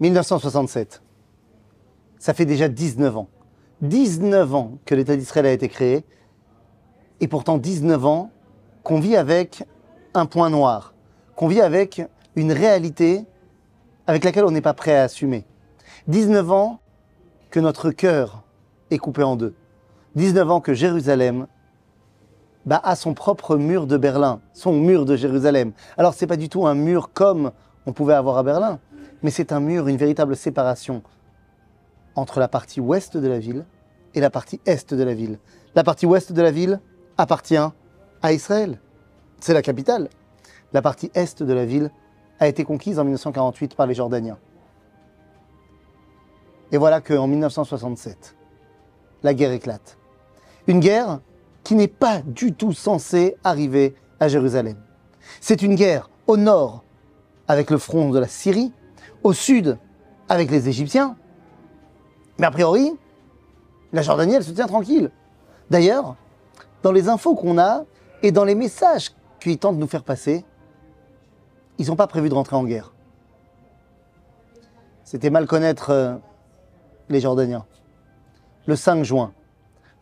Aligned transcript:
1967. 0.00 1.02
Ça 2.18 2.34
fait 2.34 2.44
déjà 2.44 2.68
19 2.68 3.16
ans. 3.16 3.28
19 3.82 4.54
ans 4.54 4.78
que 4.84 4.94
l'État 4.94 5.16
d'Israël 5.16 5.46
a 5.46 5.52
été 5.52 5.68
créé. 5.68 6.04
Et 7.20 7.28
pourtant 7.28 7.58
19 7.58 8.04
ans 8.06 8.30
qu'on 8.82 9.00
vit 9.00 9.16
avec 9.16 9.64
un 10.14 10.26
point 10.26 10.50
noir. 10.50 10.94
Qu'on 11.36 11.48
vit 11.48 11.60
avec 11.60 12.02
une 12.36 12.52
réalité 12.52 13.24
avec 14.06 14.24
laquelle 14.24 14.44
on 14.44 14.50
n'est 14.50 14.60
pas 14.60 14.74
prêt 14.74 14.96
à 14.96 15.02
assumer. 15.02 15.44
19 16.08 16.50
ans 16.50 16.80
que 17.50 17.60
notre 17.60 17.90
cœur 17.90 18.42
est 18.90 18.98
coupé 18.98 19.22
en 19.22 19.36
deux. 19.36 19.54
19 20.16 20.50
ans 20.50 20.60
que 20.60 20.74
Jérusalem 20.74 21.46
bah, 22.64 22.80
a 22.82 22.96
son 22.96 23.14
propre 23.14 23.56
mur 23.56 23.86
de 23.86 23.96
Berlin, 23.96 24.40
son 24.52 24.72
mur 24.72 25.04
de 25.04 25.16
Jérusalem. 25.16 25.72
Alors 25.96 26.14
c'est 26.14 26.26
pas 26.26 26.36
du 26.36 26.48
tout 26.48 26.66
un 26.66 26.74
mur 26.74 27.10
comme 27.12 27.52
on 27.86 27.92
pouvait 27.92 28.14
avoir 28.14 28.38
à 28.38 28.42
Berlin, 28.42 28.78
mais 29.22 29.30
c'est 29.30 29.52
un 29.52 29.60
mur, 29.60 29.88
une 29.88 29.96
véritable 29.96 30.36
séparation 30.36 31.02
entre 32.14 32.40
la 32.40 32.48
partie 32.48 32.80
ouest 32.80 33.16
de 33.16 33.28
la 33.28 33.38
ville 33.38 33.64
et 34.14 34.20
la 34.20 34.30
partie 34.30 34.60
est 34.66 34.94
de 34.94 35.02
la 35.02 35.14
ville. 35.14 35.38
La 35.74 35.84
partie 35.84 36.06
ouest 36.06 36.32
de 36.32 36.42
la 36.42 36.50
ville 36.50 36.80
appartient 37.16 37.56
à 37.56 38.32
Israël. 38.32 38.80
C'est 39.40 39.54
la 39.54 39.62
capitale. 39.62 40.08
La 40.72 40.82
partie 40.82 41.10
est 41.14 41.42
de 41.42 41.52
la 41.52 41.64
ville 41.64 41.90
a 42.40 42.48
été 42.48 42.64
conquise 42.64 42.98
en 42.98 43.04
1948 43.04 43.74
par 43.74 43.86
les 43.86 43.94
Jordaniens. 43.94 44.38
Et 46.70 46.76
voilà 46.76 47.00
qu'en 47.00 47.26
1967, 47.26 48.36
la 49.22 49.34
guerre 49.34 49.52
éclate. 49.52 49.98
Une 50.66 50.80
guerre 50.80 51.20
qui 51.64 51.74
n'est 51.74 51.88
pas 51.88 52.20
du 52.20 52.52
tout 52.52 52.72
censée 52.72 53.36
arriver 53.42 53.94
à 54.20 54.28
Jérusalem. 54.28 54.76
C'est 55.40 55.62
une 55.62 55.74
guerre 55.74 56.10
au 56.26 56.36
nord 56.36 56.84
avec 57.46 57.70
le 57.70 57.78
front 57.78 58.10
de 58.10 58.18
la 58.18 58.28
Syrie, 58.28 58.72
au 59.22 59.32
sud 59.32 59.78
avec 60.28 60.50
les 60.50 60.68
Égyptiens. 60.68 61.16
Mais 62.38 62.46
a 62.46 62.50
priori, 62.50 62.92
la 63.92 64.02
Jordanie, 64.02 64.34
elle 64.34 64.44
se 64.44 64.52
tient 64.52 64.66
tranquille. 64.66 65.10
D'ailleurs, 65.70 66.16
dans 66.82 66.92
les 66.92 67.08
infos 67.08 67.34
qu'on 67.34 67.58
a 67.58 67.84
et 68.22 68.32
dans 68.32 68.44
les 68.44 68.54
messages 68.54 69.12
qu'ils 69.40 69.58
tentent 69.58 69.76
de 69.76 69.80
nous 69.80 69.88
faire 69.88 70.04
passer, 70.04 70.44
ils 71.78 71.88
n'ont 71.88 71.96
pas 71.96 72.06
prévu 72.06 72.28
de 72.28 72.34
rentrer 72.34 72.56
en 72.56 72.64
guerre. 72.64 72.92
C'était 75.04 75.30
mal 75.30 75.46
connaître 75.46 75.90
euh, 75.90 76.16
les 77.08 77.20
Jordaniens. 77.20 77.64
Le 78.66 78.76
5 78.76 79.04
juin, 79.04 79.32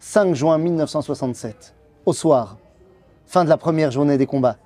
5 0.00 0.34
juin 0.34 0.58
1967, 0.58 1.74
au 2.04 2.12
soir, 2.12 2.58
fin 3.26 3.44
de 3.44 3.48
la 3.48 3.56
première 3.56 3.90
journée 3.90 4.18
des 4.18 4.26
combats. 4.26 4.56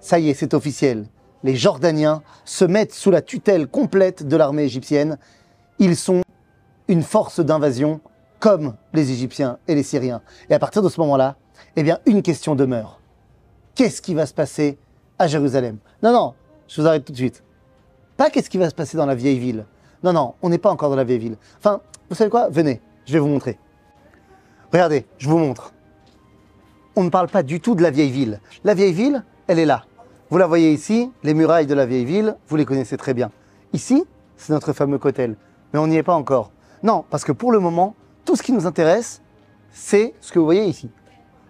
Ça 0.00 0.18
y 0.18 0.30
est, 0.30 0.34
c'est 0.34 0.54
officiel. 0.54 1.06
Les 1.42 1.54
Jordaniens 1.54 2.22
se 2.44 2.64
mettent 2.64 2.94
sous 2.94 3.10
la 3.10 3.22
tutelle 3.22 3.66
complète 3.66 4.26
de 4.26 4.36
l'armée 4.36 4.64
égyptienne. 4.64 5.18
Ils 5.78 5.96
sont 5.96 6.22
une 6.88 7.02
force 7.02 7.40
d'invasion 7.40 8.00
comme 8.38 8.74
les 8.92 9.10
Égyptiens 9.10 9.58
et 9.66 9.74
les 9.74 9.82
Syriens. 9.82 10.22
Et 10.50 10.54
à 10.54 10.58
partir 10.58 10.82
de 10.82 10.88
ce 10.88 11.00
moment-là, 11.00 11.36
eh 11.76 11.82
bien, 11.82 11.98
une 12.06 12.22
question 12.22 12.54
demeure. 12.54 13.00
Qu'est-ce 13.74 14.02
qui 14.02 14.14
va 14.14 14.26
se 14.26 14.34
passer 14.34 14.78
à 15.18 15.26
Jérusalem? 15.26 15.78
Non, 16.02 16.12
non, 16.12 16.34
je 16.68 16.80
vous 16.80 16.86
arrête 16.86 17.04
tout 17.04 17.12
de 17.12 17.16
suite. 17.16 17.42
Pas 18.16 18.30
qu'est-ce 18.30 18.50
qui 18.50 18.58
va 18.58 18.70
se 18.70 18.74
passer 18.74 18.96
dans 18.96 19.06
la 19.06 19.14
vieille 19.14 19.38
ville. 19.38 19.66
Non, 20.02 20.12
non, 20.12 20.34
on 20.42 20.48
n'est 20.48 20.58
pas 20.58 20.70
encore 20.70 20.90
dans 20.90 20.96
la 20.96 21.04
vieille 21.04 21.18
ville. 21.18 21.36
Enfin, 21.58 21.80
vous 22.08 22.14
savez 22.14 22.30
quoi? 22.30 22.48
Venez, 22.48 22.80
je 23.06 23.12
vais 23.12 23.18
vous 23.18 23.28
montrer. 23.28 23.58
Regardez, 24.72 25.06
je 25.18 25.28
vous 25.28 25.38
montre. 25.38 25.72
On 26.94 27.04
ne 27.04 27.10
parle 27.10 27.28
pas 27.28 27.42
du 27.42 27.60
tout 27.60 27.74
de 27.74 27.82
la 27.82 27.90
vieille 27.90 28.10
ville. 28.10 28.40
La 28.64 28.74
vieille 28.74 28.92
ville, 28.92 29.24
elle 29.46 29.58
est 29.58 29.66
là. 29.66 29.85
Vous 30.28 30.38
la 30.38 30.48
voyez 30.48 30.72
ici, 30.72 31.12
les 31.22 31.34
murailles 31.34 31.66
de 31.66 31.74
la 31.74 31.86
vieille 31.86 32.04
ville, 32.04 32.36
vous 32.48 32.56
les 32.56 32.64
connaissez 32.64 32.96
très 32.96 33.14
bien. 33.14 33.30
Ici, 33.72 34.04
c'est 34.36 34.52
notre 34.52 34.72
fameux 34.72 34.98
cotel. 34.98 35.36
Mais 35.72 35.78
on 35.78 35.86
n'y 35.86 35.96
est 35.96 36.02
pas 36.02 36.14
encore. 36.14 36.50
Non, 36.82 37.04
parce 37.10 37.24
que 37.24 37.30
pour 37.30 37.52
le 37.52 37.60
moment, 37.60 37.94
tout 38.24 38.34
ce 38.34 38.42
qui 38.42 38.52
nous 38.52 38.66
intéresse, 38.66 39.22
c'est 39.70 40.14
ce 40.20 40.32
que 40.32 40.40
vous 40.40 40.44
voyez 40.44 40.64
ici. 40.64 40.90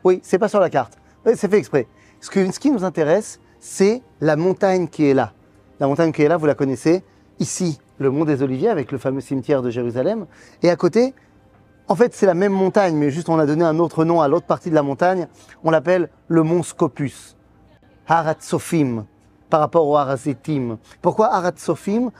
Oui, 0.04 0.20
c'est 0.22 0.38
pas 0.38 0.48
sur 0.48 0.60
la 0.60 0.68
carte. 0.68 0.98
C'est 1.24 1.50
fait 1.50 1.56
exprès. 1.56 1.88
Ce 2.20 2.30
qui 2.30 2.70
nous 2.70 2.84
intéresse, 2.84 3.40
c'est 3.60 4.02
la 4.20 4.36
montagne 4.36 4.88
qui 4.88 5.06
est 5.06 5.14
là. 5.14 5.32
La 5.80 5.86
montagne 5.86 6.12
qui 6.12 6.22
est 6.22 6.28
là, 6.28 6.36
vous 6.36 6.46
la 6.46 6.54
connaissez. 6.54 7.02
Ici, 7.38 7.78
le 7.98 8.10
mont 8.10 8.26
des 8.26 8.42
Oliviers 8.42 8.68
avec 8.68 8.92
le 8.92 8.98
fameux 8.98 9.22
cimetière 9.22 9.62
de 9.62 9.70
Jérusalem. 9.70 10.26
Et 10.62 10.68
à 10.68 10.76
côté, 10.76 11.14
en 11.88 11.94
fait, 11.94 12.12
c'est 12.12 12.26
la 12.26 12.34
même 12.34 12.52
montagne, 12.52 12.94
mais 12.94 13.10
juste 13.10 13.30
on 13.30 13.38
a 13.38 13.46
donné 13.46 13.64
un 13.64 13.78
autre 13.78 14.04
nom 14.04 14.20
à 14.20 14.28
l'autre 14.28 14.46
partie 14.46 14.68
de 14.68 14.74
la 14.74 14.82
montagne. 14.82 15.28
On 15.64 15.70
l'appelle 15.70 16.10
le 16.28 16.42
mont 16.42 16.62
Scopus. 16.62 17.35
Harat 18.08 18.36
Sophim, 18.40 19.04
par 19.50 19.60
rapport 19.60 19.86
au 19.86 19.96
Harazetim. 19.96 20.78
Pourquoi 21.02 21.32
Harat 21.32 21.56
Sophim 21.56 22.10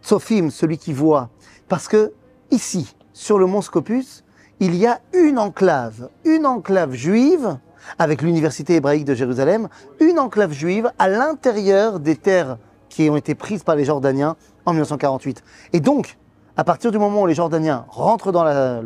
Sophim, 0.00 0.50
celui 0.50 0.76
qui 0.76 0.92
voit. 0.92 1.30
Parce 1.68 1.88
que 1.88 2.12
ici, 2.50 2.94
sur 3.12 3.38
le 3.38 3.46
mont 3.46 3.62
Scopus, 3.62 4.22
il 4.60 4.76
y 4.76 4.86
a 4.86 5.00
une 5.14 5.38
enclave, 5.38 6.10
une 6.24 6.46
enclave 6.46 6.92
juive, 6.92 7.58
avec 7.98 8.22
l'université 8.22 8.76
hébraïque 8.76 9.04
de 9.04 9.14
Jérusalem, 9.14 9.68
une 10.00 10.18
enclave 10.18 10.52
juive 10.52 10.90
à 10.98 11.08
l'intérieur 11.08 12.00
des 12.00 12.16
terres 12.16 12.58
qui 12.88 13.08
ont 13.10 13.16
été 13.16 13.34
prises 13.34 13.62
par 13.62 13.76
les 13.76 13.84
Jordaniens 13.84 14.36
en 14.66 14.72
1948. 14.72 15.42
Et 15.72 15.80
donc, 15.80 16.16
à 16.56 16.64
partir 16.64 16.92
du 16.92 16.98
moment 16.98 17.22
où 17.22 17.26
les 17.26 17.34
Jordaniens 17.34 17.84
rentrent 17.88 18.30
dans 18.30 18.44
la, 18.44 18.82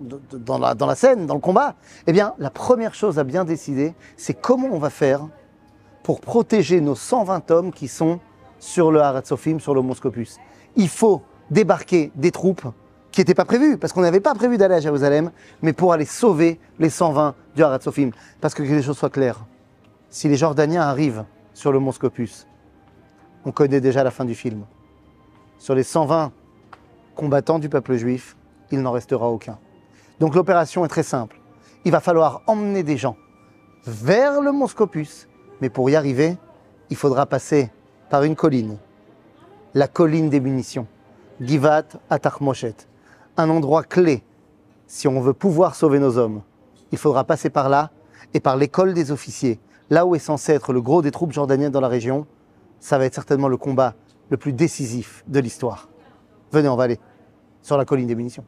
dans 0.00 0.58
la, 0.58 0.74
dans 0.74 0.86
la 0.86 0.94
scène, 0.94 1.26
dans 1.26 1.34
le 1.34 1.40
combat, 1.40 1.74
eh 2.06 2.12
bien, 2.12 2.34
la 2.38 2.50
première 2.50 2.94
chose 2.94 3.18
à 3.18 3.24
bien 3.24 3.44
décider, 3.44 3.94
c'est 4.16 4.34
comment 4.34 4.68
on 4.72 4.78
va 4.78 4.90
faire 4.90 5.28
pour 6.08 6.22
protéger 6.22 6.80
nos 6.80 6.94
120 6.94 7.50
hommes 7.50 7.70
qui 7.70 7.86
sont 7.86 8.18
sur 8.58 8.90
le 8.90 9.02
Haratzofim, 9.02 9.58
sur 9.58 9.74
le 9.74 9.82
Moscopus. 9.82 10.38
Il 10.74 10.88
faut 10.88 11.20
débarquer 11.50 12.12
des 12.14 12.30
troupes 12.30 12.66
qui 13.10 13.20
n'étaient 13.20 13.34
pas 13.34 13.44
prévues, 13.44 13.76
parce 13.76 13.92
qu'on 13.92 14.00
n'avait 14.00 14.20
pas 14.20 14.34
prévu 14.34 14.56
d'aller 14.56 14.76
à 14.76 14.80
Jérusalem, 14.80 15.30
mais 15.60 15.74
pour 15.74 15.92
aller 15.92 16.06
sauver 16.06 16.58
les 16.78 16.88
120 16.88 17.34
du 17.54 17.62
Haratzofim. 17.62 18.12
Parce 18.40 18.54
que 18.54 18.62
les 18.62 18.80
choses 18.80 18.96
soient 18.96 19.10
claires, 19.10 19.44
si 20.08 20.30
les 20.30 20.38
Jordaniens 20.38 20.80
arrivent 20.80 21.26
sur 21.52 21.72
le 21.72 21.78
Moscopus, 21.78 22.46
on 23.44 23.52
connaît 23.52 23.82
déjà 23.82 24.02
la 24.02 24.10
fin 24.10 24.24
du 24.24 24.34
film. 24.34 24.64
Sur 25.58 25.74
les 25.74 25.82
120 25.82 26.32
combattants 27.16 27.58
du 27.58 27.68
peuple 27.68 27.96
juif, 27.96 28.34
il 28.70 28.80
n'en 28.80 28.92
restera 28.92 29.28
aucun. 29.28 29.58
Donc 30.20 30.34
l'opération 30.34 30.86
est 30.86 30.88
très 30.88 31.02
simple. 31.02 31.38
Il 31.84 31.92
va 31.92 32.00
falloir 32.00 32.40
emmener 32.46 32.82
des 32.82 32.96
gens 32.96 33.18
vers 33.84 34.40
le 34.40 34.52
Mont 34.52 34.68
Scopus, 34.68 35.28
mais 35.60 35.70
pour 35.70 35.90
y 35.90 35.96
arriver, 35.96 36.36
il 36.90 36.96
faudra 36.96 37.26
passer 37.26 37.70
par 38.10 38.22
une 38.24 38.36
colline, 38.36 38.78
la 39.74 39.88
colline 39.88 40.30
des 40.30 40.40
munitions, 40.40 40.86
Givat 41.40 41.84
Atachmoshet, 42.10 42.76
un 43.36 43.50
endroit 43.50 43.82
clé 43.82 44.22
si 44.86 45.06
on 45.06 45.20
veut 45.20 45.34
pouvoir 45.34 45.74
sauver 45.74 45.98
nos 45.98 46.16
hommes. 46.16 46.42
Il 46.92 46.98
faudra 46.98 47.24
passer 47.24 47.50
par 47.50 47.68
là 47.68 47.90
et 48.34 48.40
par 48.40 48.56
l'école 48.56 48.94
des 48.94 49.12
officiers, 49.12 49.60
là 49.90 50.06
où 50.06 50.14
est 50.14 50.18
censé 50.20 50.52
être 50.52 50.72
le 50.72 50.80
gros 50.80 51.02
des 51.02 51.10
troupes 51.10 51.32
jordaniennes 51.32 51.72
dans 51.72 51.80
la 51.80 51.88
région. 51.88 52.26
Ça 52.80 52.98
va 52.98 53.04
être 53.04 53.14
certainement 53.14 53.48
le 53.48 53.56
combat 53.56 53.94
le 54.30 54.36
plus 54.36 54.52
décisif 54.52 55.24
de 55.26 55.40
l'histoire. 55.40 55.88
Venez, 56.52 56.68
on 56.68 56.76
va 56.76 56.84
aller 56.84 56.98
sur 57.62 57.76
la 57.76 57.84
colline 57.84 58.06
des 58.06 58.14
munitions. 58.14 58.44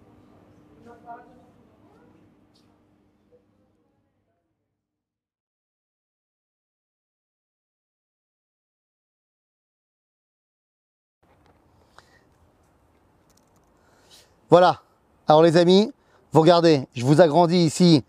Voilà. 14.51 14.81
Alors 15.29 15.43
les 15.43 15.57
amis, 15.57 15.93
vous 16.33 16.41
regardez, 16.41 16.89
je 16.97 17.05
vous 17.05 17.21
agrandis 17.21 17.65
ici 17.65 18.05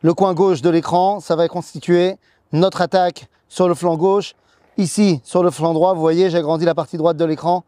le 0.00 0.14
coin 0.14 0.32
gauche 0.32 0.62
de 0.62 0.70
l'écran. 0.70 1.20
Ça 1.20 1.36
va 1.36 1.46
constituer 1.46 2.16
notre 2.52 2.80
attaque 2.80 3.28
sur 3.48 3.68
le 3.68 3.74
flanc 3.74 3.98
gauche. 3.98 4.34
Ici, 4.78 5.20
sur 5.24 5.42
le 5.42 5.50
flanc 5.50 5.74
droit, 5.74 5.92
vous 5.92 6.00
voyez, 6.00 6.30
j'ai 6.30 6.38
agrandi 6.38 6.64
la 6.64 6.74
partie 6.74 6.96
droite 6.96 7.18
de 7.18 7.24
l'écran. 7.26 7.64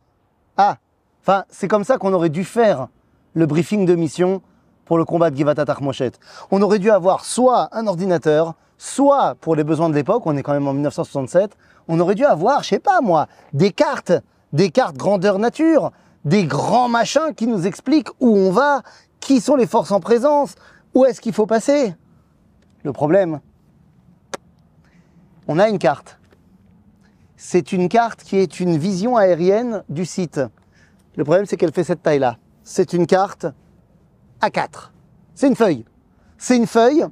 Ah, 0.56 0.78
enfin, 1.20 1.44
c'est 1.50 1.68
comme 1.68 1.84
ça 1.84 1.98
qu'on 1.98 2.14
aurait 2.14 2.30
dû 2.30 2.44
faire 2.44 2.88
le 3.34 3.44
briefing 3.44 3.84
de 3.84 3.94
mission 3.94 4.40
pour 4.86 4.96
le 4.96 5.04
combat 5.04 5.28
de 5.28 5.36
Givat 5.36 5.54
Moshet. 5.82 6.12
On 6.50 6.62
aurait 6.62 6.78
dû 6.78 6.90
avoir 6.90 7.22
soit 7.22 7.68
un 7.72 7.86
ordinateur, 7.86 8.54
soit 8.78 9.34
pour 9.42 9.56
les 9.56 9.64
besoins 9.64 9.90
de 9.90 9.94
l'époque, 9.94 10.22
on 10.24 10.38
est 10.38 10.42
quand 10.42 10.54
même 10.54 10.66
en 10.66 10.72
1967, 10.72 11.54
on 11.86 12.00
aurait 12.00 12.14
dû 12.14 12.24
avoir, 12.24 12.62
je 12.62 12.70
sais 12.70 12.78
pas 12.78 13.02
moi, 13.02 13.26
des 13.52 13.72
cartes, 13.72 14.12
des 14.54 14.70
cartes 14.70 14.96
grandeur 14.96 15.38
nature, 15.38 15.92
des 16.26 16.44
grands 16.44 16.88
machins 16.88 17.34
qui 17.34 17.46
nous 17.46 17.66
expliquent 17.66 18.10
où 18.20 18.36
on 18.36 18.50
va, 18.50 18.82
qui 19.20 19.40
sont 19.40 19.56
les 19.56 19.66
forces 19.66 19.92
en 19.92 20.00
présence, 20.00 20.56
où 20.92 21.04
est-ce 21.04 21.20
qu'il 21.20 21.32
faut 21.32 21.46
passer. 21.46 21.94
Le 22.82 22.92
problème, 22.92 23.40
on 25.46 25.58
a 25.58 25.68
une 25.68 25.78
carte. 25.78 26.18
C'est 27.36 27.72
une 27.72 27.88
carte 27.88 28.24
qui 28.24 28.36
est 28.36 28.58
une 28.58 28.76
vision 28.76 29.16
aérienne 29.16 29.84
du 29.88 30.04
site. 30.04 30.40
Le 31.16 31.24
problème, 31.24 31.46
c'est 31.46 31.56
qu'elle 31.56 31.72
fait 31.72 31.84
cette 31.84 32.02
taille-là. 32.02 32.38
C'est 32.64 32.92
une 32.92 33.06
carte 33.06 33.46
A4. 34.42 34.90
C'est 35.34 35.46
une 35.46 35.56
feuille. 35.56 35.84
C'est 36.38 36.56
une 36.56 36.66
feuille 36.66 37.06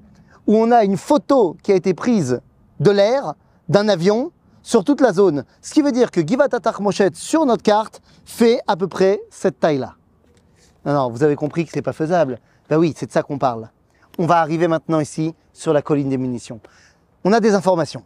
où 0.47 0.57
on 0.57 0.73
a 0.73 0.83
une 0.83 0.97
photo 0.97 1.57
qui 1.63 1.71
a 1.71 1.77
été 1.77 1.95
prise 1.95 2.41
de 2.81 2.91
l'air, 2.91 3.35
d'un 3.69 3.89
avion, 3.89 4.33
sur 4.65 4.83
toute 4.83 5.01
la 5.01 5.13
zone. 5.13 5.45
Ce 5.63 5.73
qui 5.73 5.83
veut 5.83 5.93
dire 5.93 6.11
que 6.11 6.27
Givat 6.27 6.49
Moshet 6.81 7.11
sur 7.15 7.47
notre 7.47 7.63
carte 7.63 8.03
fait 8.25 8.61
à 8.67 8.77
peu 8.77 8.89
près 8.89 9.21
cette 9.31 9.61
taille-là. 9.61 9.95
Non, 10.85 10.95
non, 10.95 11.11
vous 11.11 11.23
avez 11.23 11.37
compris 11.37 11.65
que 11.65 11.71
c'est 11.73 11.83
pas 11.83 11.93
faisable. 11.93 12.41
Ben 12.69 12.79
oui, 12.79 12.95
c'est 12.97 13.07
de 13.07 13.13
ça 13.13 13.23
qu'on 13.23 13.39
parle. 13.39 13.69
On 14.19 14.27
va 14.27 14.39
arriver 14.39 14.67
maintenant 14.67 15.01
ici 15.01 15.35
sur 15.53 15.73
la 15.73 15.83
colline 15.83 16.09
des 16.09 16.19
munitions. 16.19 16.61
On 17.25 17.33
a 17.33 17.41
des 17.41 17.55
informations. 17.55 18.03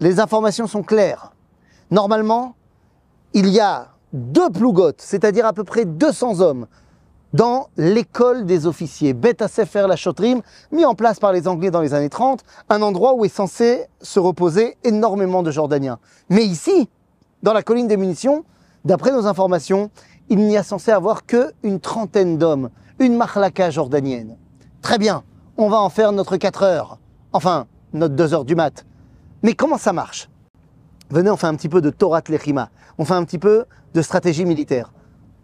Les 0.00 0.20
informations 0.20 0.66
sont 0.66 0.82
claires. 0.82 1.32
Normalement, 1.90 2.54
il 3.32 3.48
y 3.48 3.60
a 3.60 3.88
deux 4.12 4.50
plougotes, 4.50 5.00
c'est-à-dire 5.00 5.46
à 5.46 5.52
peu 5.52 5.64
près 5.64 5.84
200 5.84 6.40
hommes, 6.40 6.66
dans 7.32 7.68
l'école 7.76 8.44
des 8.44 8.66
officiers, 8.66 9.14
Beth 9.14 9.46
Sefer 9.46 9.86
la 9.88 9.96
Chotrim, 9.96 10.42
mis 10.72 10.84
en 10.84 10.94
place 10.94 11.20
par 11.20 11.32
les 11.32 11.46
Anglais 11.46 11.70
dans 11.70 11.80
les 11.80 11.94
années 11.94 12.08
30, 12.08 12.42
un 12.68 12.82
endroit 12.82 13.14
où 13.14 13.24
est 13.24 13.28
censé 13.28 13.86
se 14.00 14.18
reposer 14.18 14.76
énormément 14.82 15.42
de 15.42 15.50
Jordaniens. 15.50 15.98
Mais 16.28 16.44
ici, 16.44 16.88
dans 17.42 17.52
la 17.52 17.62
colline 17.62 17.86
des 17.86 17.96
munitions, 17.96 18.44
d'après 18.84 19.12
nos 19.12 19.26
informations, 19.26 19.90
il 20.28 20.38
n'y 20.38 20.56
a 20.56 20.62
censé 20.62 20.90
avoir 20.90 21.24
que 21.26 21.52
une 21.62 21.80
trentaine 21.80 22.36
d'hommes, 22.36 22.70
une 22.98 23.16
marlaka 23.16 23.70
jordanienne. 23.70 24.36
Très 24.82 24.98
bien, 24.98 25.22
on 25.56 25.68
va 25.68 25.80
en 25.80 25.88
faire 25.88 26.12
notre 26.12 26.36
4 26.36 26.62
heures, 26.62 26.98
enfin, 27.32 27.66
notre 27.92 28.14
2 28.14 28.34
heures 28.34 28.44
du 28.44 28.54
mat. 28.54 28.84
Mais 29.42 29.54
comment 29.54 29.78
ça 29.78 29.92
marche? 29.92 30.28
Venez, 31.10 31.30
on 31.30 31.36
fait 31.36 31.46
un 31.46 31.54
petit 31.54 31.68
peu 31.68 31.80
de 31.80 31.90
Torah 31.90 32.22
Lechima, 32.28 32.70
on 32.98 33.04
fait 33.04 33.14
un 33.14 33.24
petit 33.24 33.38
peu 33.38 33.64
de 33.94 34.02
stratégie 34.02 34.44
militaire. 34.44 34.92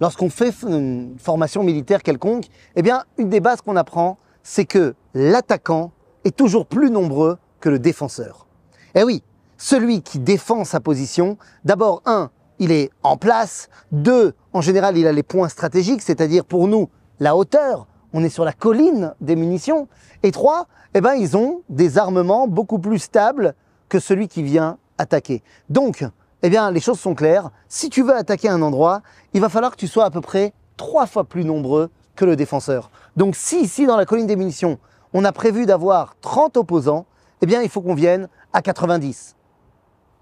Lorsqu'on 0.01 0.29
fait 0.29 0.55
une 0.63 1.17
formation 1.19 1.63
militaire 1.63 2.03
quelconque, 2.03 2.47
eh 2.75 2.83
bien, 2.83 3.05
une 3.19 3.31
des 3.31 3.41
bases 3.41 3.63
qu'on 3.63 3.77
apprend, 3.77 4.19
c'est 4.43 4.67
que 4.67 4.95
l'attaquant 5.15 5.93
est 6.25 6.37
toujours 6.37 6.67
plus 6.67 6.91
nombreux 6.91 7.39
que 7.61 7.69
le 7.69 7.79
défenseur. 7.79 8.47
Eh 8.95 9.05
oui, 9.05 9.23
celui 9.57 10.03
qui 10.03 10.19
défend 10.19 10.65
sa 10.65 10.81
position, 10.81 11.39
d'abord, 11.65 12.03
un, 12.05 12.31
il 12.59 12.73
est 12.73 12.91
en 13.03 13.17
place, 13.17 13.69
deux, 13.91 14.35
en 14.53 14.61
général, 14.61 14.97
il 14.99 15.07
a 15.07 15.13
les 15.13 15.23
points 15.23 15.49
stratégiques, 15.49 16.03
c'est-à-dire 16.03 16.45
pour 16.45 16.69
nous, 16.69 16.89
la 17.21 17.37
hauteur, 17.37 17.87
on 18.13 18.23
est 18.23 18.29
sur 18.29 18.45
la 18.45 18.53
colline 18.53 19.15
des 19.21 19.37
munitions, 19.37 19.89
et 20.23 20.31
trois, 20.31 20.67
eh 20.95 21.01
ben, 21.01 21.15
ils 21.15 21.37
ont 21.37 21.63
des 21.69 21.99
armements 21.99 22.49
beaucoup 22.49 22.79
plus 22.79 22.99
stables 22.99 23.55
que 23.89 23.99
celui 23.99 24.29
qui 24.29 24.43
vient 24.43 24.79
attaquer. 24.99 25.43
Donc, 25.69 26.05
eh 26.43 26.51
bien, 26.51 26.71
les 26.71 26.81
choses 26.81 27.01
sont 27.01 27.15
claires. 27.15 27.51
Si 27.69 27.89
tu 27.89 28.03
veux 28.03 28.15
attaquer 28.15 28.49
un 28.49 28.63
endroit, 28.63 29.03
il 29.33 29.41
va 29.41 29.49
falloir 29.49 29.73
que 29.73 29.77
tu 29.77 29.89
sois 29.89 30.05
à 30.05 30.11
peu 30.11 30.21
près 30.21 30.53
trois 30.77 31.07
fois 31.07 31.25
plus 31.25 31.45
nombreux 31.45 31.91
que 32.15 32.25
le 32.25 32.37
défenseur. 32.37 32.91
Donc, 33.17 33.37
si 33.37 33.61
ici, 33.61 33.87
dans 33.87 33.97
la 33.97 34.05
colline 34.05 34.27
des 34.27 34.37
munitions, 34.37 34.79
on 35.13 35.25
a 35.25 35.33
prévu 35.33 35.67
d'avoir 35.67 36.17
30 36.21 36.57
opposants, 36.57 37.07
eh 37.41 37.47
bien, 37.47 37.63
il 37.63 37.69
faut 37.69 37.81
qu'on 37.81 37.95
vienne 37.95 38.29
à 38.53 38.63
90. 38.63 39.37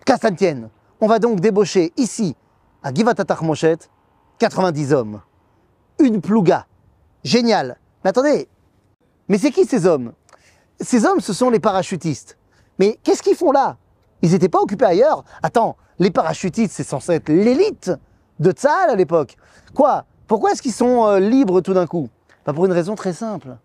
Qu'à 0.05 0.17
ça 0.17 0.31
tienne. 0.31 0.71
On 1.01 1.07
va 1.07 1.19
donc 1.19 1.41
débaucher 1.41 1.93
ici, 1.97 2.37
à 2.83 2.93
Givatatar 2.93 3.43
Moshet, 3.43 3.79
90 4.39 4.93
hommes. 4.93 5.21
Une 5.99 6.21
plouga. 6.21 6.67
Génial. 7.23 7.79
Mais 8.03 8.11
attendez, 8.11 8.49
mais 9.29 9.39
c'est 9.39 9.51
qui 9.51 9.65
ces 9.65 9.87
hommes? 9.87 10.13
Ces 10.81 11.07
hommes, 11.07 11.21
ce 11.21 11.33
sont 11.33 11.51
les 11.51 11.61
parachutistes. 11.61 12.37
Mais 12.79 12.99
qu'est-ce 13.03 13.23
qu'ils 13.23 13.37
font 13.37 13.53
là? 13.53 13.79
Ils 14.23 14.33
n'étaient 14.33 14.49
pas 14.49 14.61
occupés 14.61 14.85
ailleurs. 14.85 15.25
Attends, 15.43 15.77
les 15.99 16.11
parachutistes, 16.11 16.73
c'est 16.75 16.85
censé 16.85 17.15
être 17.15 17.29
l'élite 17.29 17.93
de 18.41 18.51
Tzahal 18.51 18.91
à 18.91 18.95
l'époque. 18.95 19.37
Quoi? 19.75 20.05
Pourquoi 20.27 20.53
est-ce 20.53 20.63
qu'ils 20.63 20.73
sont 20.73 21.07
euh, 21.07 21.21
libres 21.21 21.61
tout 21.61 21.75
d'un 21.75 21.87
coup? 21.87 22.09
Pas 22.45 22.53
Pour 22.53 22.67
une 22.67 22.73
raison 22.73 22.95
très 22.95 23.13
simple. 23.13 23.57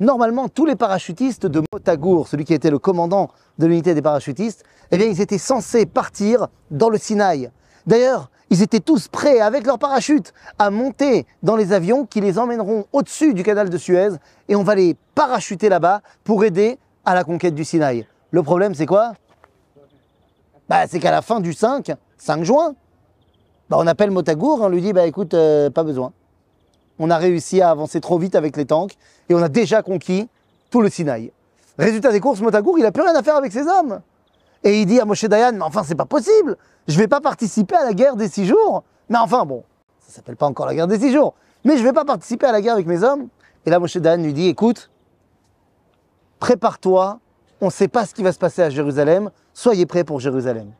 Normalement, 0.00 0.48
tous 0.48 0.66
les 0.66 0.76
parachutistes 0.76 1.46
de 1.46 1.62
Motagour, 1.72 2.28
celui 2.28 2.44
qui 2.44 2.54
était 2.54 2.70
le 2.70 2.78
commandant 2.78 3.30
de 3.58 3.66
l'unité 3.66 3.94
des 3.94 4.02
parachutistes, 4.02 4.64
eh 4.90 4.96
bien, 4.96 5.06
ils 5.06 5.20
étaient 5.20 5.38
censés 5.38 5.86
partir 5.86 6.48
dans 6.70 6.88
le 6.88 6.98
Sinaï. 6.98 7.50
D'ailleurs, 7.86 8.30
ils 8.50 8.62
étaient 8.62 8.80
tous 8.80 9.08
prêts, 9.08 9.40
avec 9.40 9.66
leurs 9.66 9.78
parachutes, 9.78 10.32
à 10.58 10.70
monter 10.70 11.26
dans 11.42 11.56
les 11.56 11.72
avions 11.72 12.04
qui 12.04 12.20
les 12.20 12.38
emmèneront 12.38 12.86
au-dessus 12.92 13.34
du 13.34 13.42
canal 13.42 13.70
de 13.70 13.78
Suez 13.78 14.10
et 14.48 14.56
on 14.56 14.62
va 14.62 14.74
les 14.74 14.96
parachuter 15.14 15.68
là-bas 15.68 16.02
pour 16.24 16.44
aider 16.44 16.78
à 17.04 17.14
la 17.14 17.24
conquête 17.24 17.54
du 17.54 17.64
Sinaï. 17.64 18.06
Le 18.30 18.42
problème, 18.42 18.74
c'est 18.74 18.86
quoi? 18.86 19.14
Bah, 20.72 20.86
c'est 20.88 21.00
qu'à 21.00 21.10
la 21.10 21.20
fin 21.20 21.40
du 21.40 21.52
5, 21.52 21.92
5 22.16 22.44
juin, 22.44 22.74
bah, 23.68 23.76
on 23.78 23.86
appelle 23.86 24.10
Motagour 24.10 24.62
on 24.62 24.70
lui 24.70 24.80
dit 24.80 24.94
bah 24.94 25.04
écoute, 25.04 25.34
euh, 25.34 25.68
pas 25.68 25.84
besoin. 25.84 26.14
On 26.98 27.10
a 27.10 27.18
réussi 27.18 27.60
à 27.60 27.68
avancer 27.68 28.00
trop 28.00 28.18
vite 28.18 28.34
avec 28.34 28.56
les 28.56 28.64
tanks 28.64 28.94
et 29.28 29.34
on 29.34 29.42
a 29.42 29.50
déjà 29.50 29.82
conquis 29.82 30.30
tout 30.70 30.80
le 30.80 30.88
Sinaï. 30.88 31.30
Résultat 31.78 32.10
des 32.10 32.20
courses, 32.20 32.40
Motagour, 32.40 32.78
il 32.78 32.84
n'a 32.84 32.90
plus 32.90 33.02
rien 33.02 33.14
à 33.14 33.22
faire 33.22 33.36
avec 33.36 33.52
ses 33.52 33.66
hommes. 33.68 34.00
Et 34.64 34.80
il 34.80 34.86
dit 34.86 34.98
à 34.98 35.04
Moshe 35.04 35.26
Dayan, 35.26 35.52
mais 35.52 35.60
enfin 35.62 35.82
c'est 35.84 35.94
pas 35.94 36.06
possible, 36.06 36.56
je 36.88 36.96
vais 36.96 37.08
pas 37.08 37.20
participer 37.20 37.76
à 37.76 37.84
la 37.84 37.92
guerre 37.92 38.16
des 38.16 38.28
six 38.28 38.46
jours. 38.46 38.82
Mais 39.10 39.18
enfin 39.18 39.44
bon, 39.44 39.64
ça 39.98 40.14
s'appelle 40.14 40.36
pas 40.36 40.46
encore 40.46 40.64
la 40.64 40.74
guerre 40.74 40.86
des 40.86 40.98
six 40.98 41.12
jours, 41.12 41.34
mais 41.66 41.76
je 41.76 41.82
vais 41.82 41.92
pas 41.92 42.06
participer 42.06 42.46
à 42.46 42.52
la 42.52 42.62
guerre 42.62 42.74
avec 42.74 42.86
mes 42.86 43.02
hommes. 43.02 43.28
Et 43.66 43.70
là 43.70 43.78
Moshe 43.78 43.98
Dayan 43.98 44.22
lui 44.22 44.32
dit, 44.32 44.48
écoute, 44.48 44.90
prépare-toi 46.38 47.20
on 47.62 47.66
ne 47.66 47.70
sait 47.70 47.86
pas 47.86 48.04
ce 48.04 48.12
qui 48.12 48.24
va 48.24 48.32
se 48.32 48.40
passer 48.40 48.60
à 48.60 48.70
Jérusalem, 48.70 49.30
soyez 49.54 49.86
prêts 49.86 50.04
pour 50.04 50.20
Jérusalem. 50.20 50.72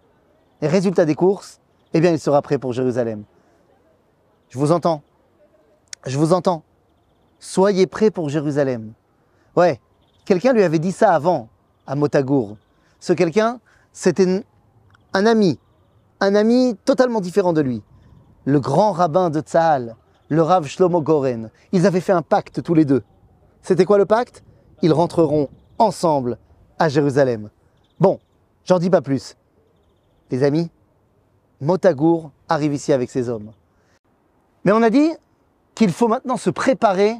Et 0.60 0.68
résultat 0.68 1.04
des 1.04 1.14
courses, 1.14 1.60
eh 1.92 2.00
bien, 2.00 2.10
il 2.10 2.18
sera 2.18 2.40
prêt 2.42 2.58
pour 2.58 2.72
Jérusalem. 2.72 3.24
Je 4.48 4.58
vous 4.58 4.72
entends. 4.72 5.02
Je 6.06 6.18
vous 6.18 6.32
entends. 6.32 6.62
Soyez 7.38 7.86
prêts 7.86 8.10
pour 8.10 8.28
Jérusalem. 8.28 8.92
Ouais, 9.56 9.80
quelqu'un 10.24 10.52
lui 10.52 10.62
avait 10.62 10.78
dit 10.78 10.92
ça 10.92 11.12
avant, 11.12 11.48
à 11.86 11.94
Motagour. 11.96 12.56
Ce 13.00 13.12
quelqu'un, 13.12 13.60
c'était 13.92 14.44
un 15.12 15.26
ami, 15.26 15.58
un 16.20 16.34
ami 16.34 16.76
totalement 16.84 17.20
différent 17.20 17.52
de 17.52 17.60
lui. 17.60 17.82
Le 18.44 18.60
grand 18.60 18.92
rabbin 18.92 19.30
de 19.30 19.40
Tzahal, 19.40 19.96
le 20.28 20.42
Rav 20.42 20.66
Shlomo 20.66 21.02
Goren. 21.02 21.50
Ils 21.72 21.86
avaient 21.86 22.00
fait 22.00 22.12
un 22.12 22.22
pacte 22.22 22.62
tous 22.62 22.74
les 22.74 22.84
deux. 22.84 23.02
C'était 23.60 23.84
quoi 23.84 23.98
le 23.98 24.06
pacte? 24.06 24.42
Ils 24.82 24.92
rentreront 24.92 25.48
ensemble 25.78 26.38
à 26.78 26.88
Jérusalem. 26.88 27.50
J'en 28.64 28.78
dis 28.78 28.90
pas 28.90 29.02
plus. 29.02 29.36
Les 30.30 30.42
amis, 30.42 30.70
Motagour 31.60 32.30
arrive 32.48 32.74
ici 32.74 32.92
avec 32.92 33.10
ses 33.10 33.28
hommes. 33.28 33.52
Mais 34.64 34.72
on 34.72 34.82
a 34.82 34.90
dit 34.90 35.10
qu'il 35.74 35.92
faut 35.92 36.08
maintenant 36.08 36.36
se 36.36 36.50
préparer 36.50 37.16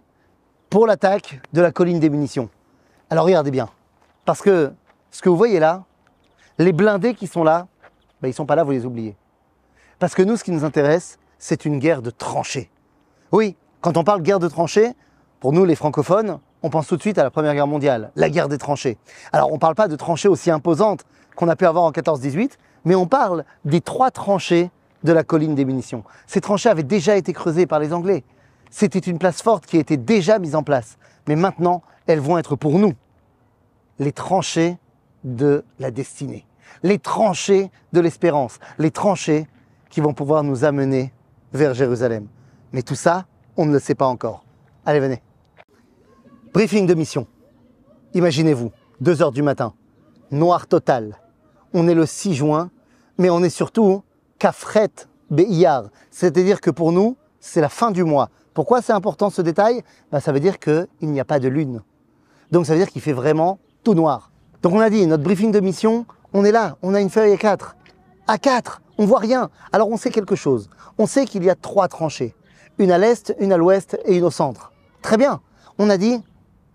pour 0.70 0.86
l'attaque 0.86 1.40
de 1.52 1.60
la 1.60 1.72
colline 1.72 2.00
des 2.00 2.10
munitions. 2.10 2.48
Alors 3.10 3.24
regardez 3.24 3.50
bien, 3.50 3.68
parce 4.24 4.40
que 4.40 4.72
ce 5.10 5.20
que 5.20 5.28
vous 5.28 5.36
voyez 5.36 5.58
là, 5.58 5.84
les 6.58 6.72
blindés 6.72 7.14
qui 7.14 7.26
sont 7.26 7.44
là, 7.44 7.66
ben, 8.20 8.28
ils 8.28 8.30
ne 8.30 8.36
sont 8.36 8.46
pas 8.46 8.54
là, 8.54 8.64
vous 8.64 8.70
les 8.70 8.86
oubliez. 8.86 9.16
Parce 9.98 10.14
que 10.14 10.22
nous, 10.22 10.36
ce 10.36 10.44
qui 10.44 10.52
nous 10.52 10.64
intéresse, 10.64 11.18
c'est 11.38 11.64
une 11.64 11.78
guerre 11.78 12.02
de 12.02 12.10
tranchées. 12.10 12.70
Oui, 13.32 13.56
quand 13.80 13.96
on 13.96 14.04
parle 14.04 14.22
guerre 14.22 14.38
de 14.38 14.48
tranchées, 14.48 14.92
pour 15.40 15.52
nous 15.52 15.64
les 15.64 15.74
francophones, 15.74 16.38
on 16.62 16.70
pense 16.70 16.86
tout 16.86 16.96
de 16.96 17.00
suite 17.00 17.18
à 17.18 17.24
la 17.24 17.30
Première 17.30 17.54
Guerre 17.54 17.66
mondiale, 17.66 18.12
la 18.14 18.30
guerre 18.30 18.48
des 18.48 18.58
tranchées. 18.58 18.96
Alors 19.32 19.50
on 19.50 19.54
ne 19.54 19.60
parle 19.60 19.74
pas 19.74 19.88
de 19.88 19.96
tranchées 19.96 20.28
aussi 20.28 20.50
imposantes 20.50 21.04
qu'on 21.36 21.48
a 21.48 21.56
pu 21.56 21.66
avoir 21.66 21.84
en 21.84 21.90
14-18, 21.90 22.52
mais 22.84 22.94
on 22.94 23.06
parle 23.06 23.44
des 23.64 23.80
trois 23.80 24.10
tranchées 24.10 24.70
de 25.04 25.12
la 25.12 25.24
colline 25.24 25.54
des 25.54 25.64
munitions. 25.64 26.04
Ces 26.26 26.40
tranchées 26.40 26.68
avaient 26.68 26.82
déjà 26.82 27.16
été 27.16 27.32
creusées 27.32 27.66
par 27.66 27.78
les 27.78 27.92
Anglais. 27.92 28.24
C'était 28.70 28.98
une 28.98 29.18
place 29.18 29.42
forte 29.42 29.66
qui 29.66 29.76
était 29.76 29.96
déjà 29.96 30.38
mise 30.38 30.54
en 30.54 30.62
place. 30.62 30.96
Mais 31.28 31.36
maintenant, 31.36 31.82
elles 32.06 32.20
vont 32.20 32.38
être 32.38 32.56
pour 32.56 32.78
nous 32.78 32.94
les 33.98 34.12
tranchées 34.12 34.78
de 35.24 35.64
la 35.78 35.90
destinée, 35.90 36.46
les 36.82 36.98
tranchées 36.98 37.70
de 37.92 38.00
l'espérance, 38.00 38.58
les 38.78 38.90
tranchées 38.90 39.46
qui 39.90 40.00
vont 40.00 40.14
pouvoir 40.14 40.42
nous 40.42 40.64
amener 40.64 41.12
vers 41.52 41.74
Jérusalem. 41.74 42.26
Mais 42.72 42.82
tout 42.82 42.94
ça, 42.94 43.26
on 43.56 43.66
ne 43.66 43.72
le 43.72 43.78
sait 43.78 43.94
pas 43.94 44.06
encore. 44.06 44.44
Allez, 44.86 45.00
venez. 45.00 45.22
Briefing 46.52 46.86
de 46.86 46.94
mission. 46.94 47.26
Imaginez-vous, 48.14 48.72
2 49.00 49.22
heures 49.22 49.32
du 49.32 49.42
matin, 49.42 49.74
noir 50.30 50.66
total. 50.66 51.18
On 51.74 51.88
est 51.88 51.94
le 51.94 52.06
6 52.06 52.34
juin, 52.34 52.70
mais 53.18 53.30
on 53.30 53.42
est 53.42 53.50
surtout 53.50 54.02
Kafret 54.38 54.90
Beiyar. 55.30 55.84
C'est-à-dire 56.10 56.60
que 56.60 56.70
pour 56.70 56.92
nous, 56.92 57.16
c'est 57.40 57.60
la 57.60 57.68
fin 57.68 57.90
du 57.90 58.04
mois. 58.04 58.30
Pourquoi 58.54 58.82
c'est 58.82 58.92
important 58.92 59.30
ce 59.30 59.42
détail? 59.42 59.82
Ben, 60.10 60.20
Ça 60.20 60.32
veut 60.32 60.40
dire 60.40 60.58
qu'il 60.58 60.86
n'y 61.02 61.20
a 61.20 61.24
pas 61.24 61.38
de 61.38 61.48
lune. 61.48 61.82
Donc 62.50 62.66
ça 62.66 62.72
veut 62.74 62.78
dire 62.78 62.90
qu'il 62.90 63.00
fait 63.00 63.12
vraiment 63.12 63.58
tout 63.82 63.94
noir. 63.94 64.30
Donc 64.62 64.74
on 64.74 64.80
a 64.80 64.90
dit, 64.90 65.06
notre 65.06 65.22
briefing 65.22 65.52
de 65.52 65.60
mission, 65.60 66.06
on 66.32 66.44
est 66.44 66.52
là, 66.52 66.76
on 66.82 66.94
a 66.94 67.00
une 67.00 67.10
feuille 67.10 67.32
à 67.32 67.36
4. 67.36 67.76
À 68.28 68.38
4, 68.38 68.82
on 68.98 69.06
voit 69.06 69.18
rien. 69.18 69.50
Alors 69.72 69.88
on 69.88 69.96
sait 69.96 70.10
quelque 70.10 70.36
chose. 70.36 70.68
On 70.98 71.06
sait 71.06 71.24
qu'il 71.24 71.42
y 71.44 71.50
a 71.50 71.54
trois 71.54 71.88
tranchées. 71.88 72.34
Une 72.78 72.90
à 72.90 72.98
l'est, 72.98 73.34
une 73.40 73.52
à 73.52 73.56
l'ouest 73.56 73.98
et 74.04 74.16
une 74.16 74.24
au 74.24 74.30
centre. 74.30 74.72
Très 75.00 75.16
bien. 75.16 75.40
On 75.78 75.88
a 75.88 75.96
dit, 75.96 76.22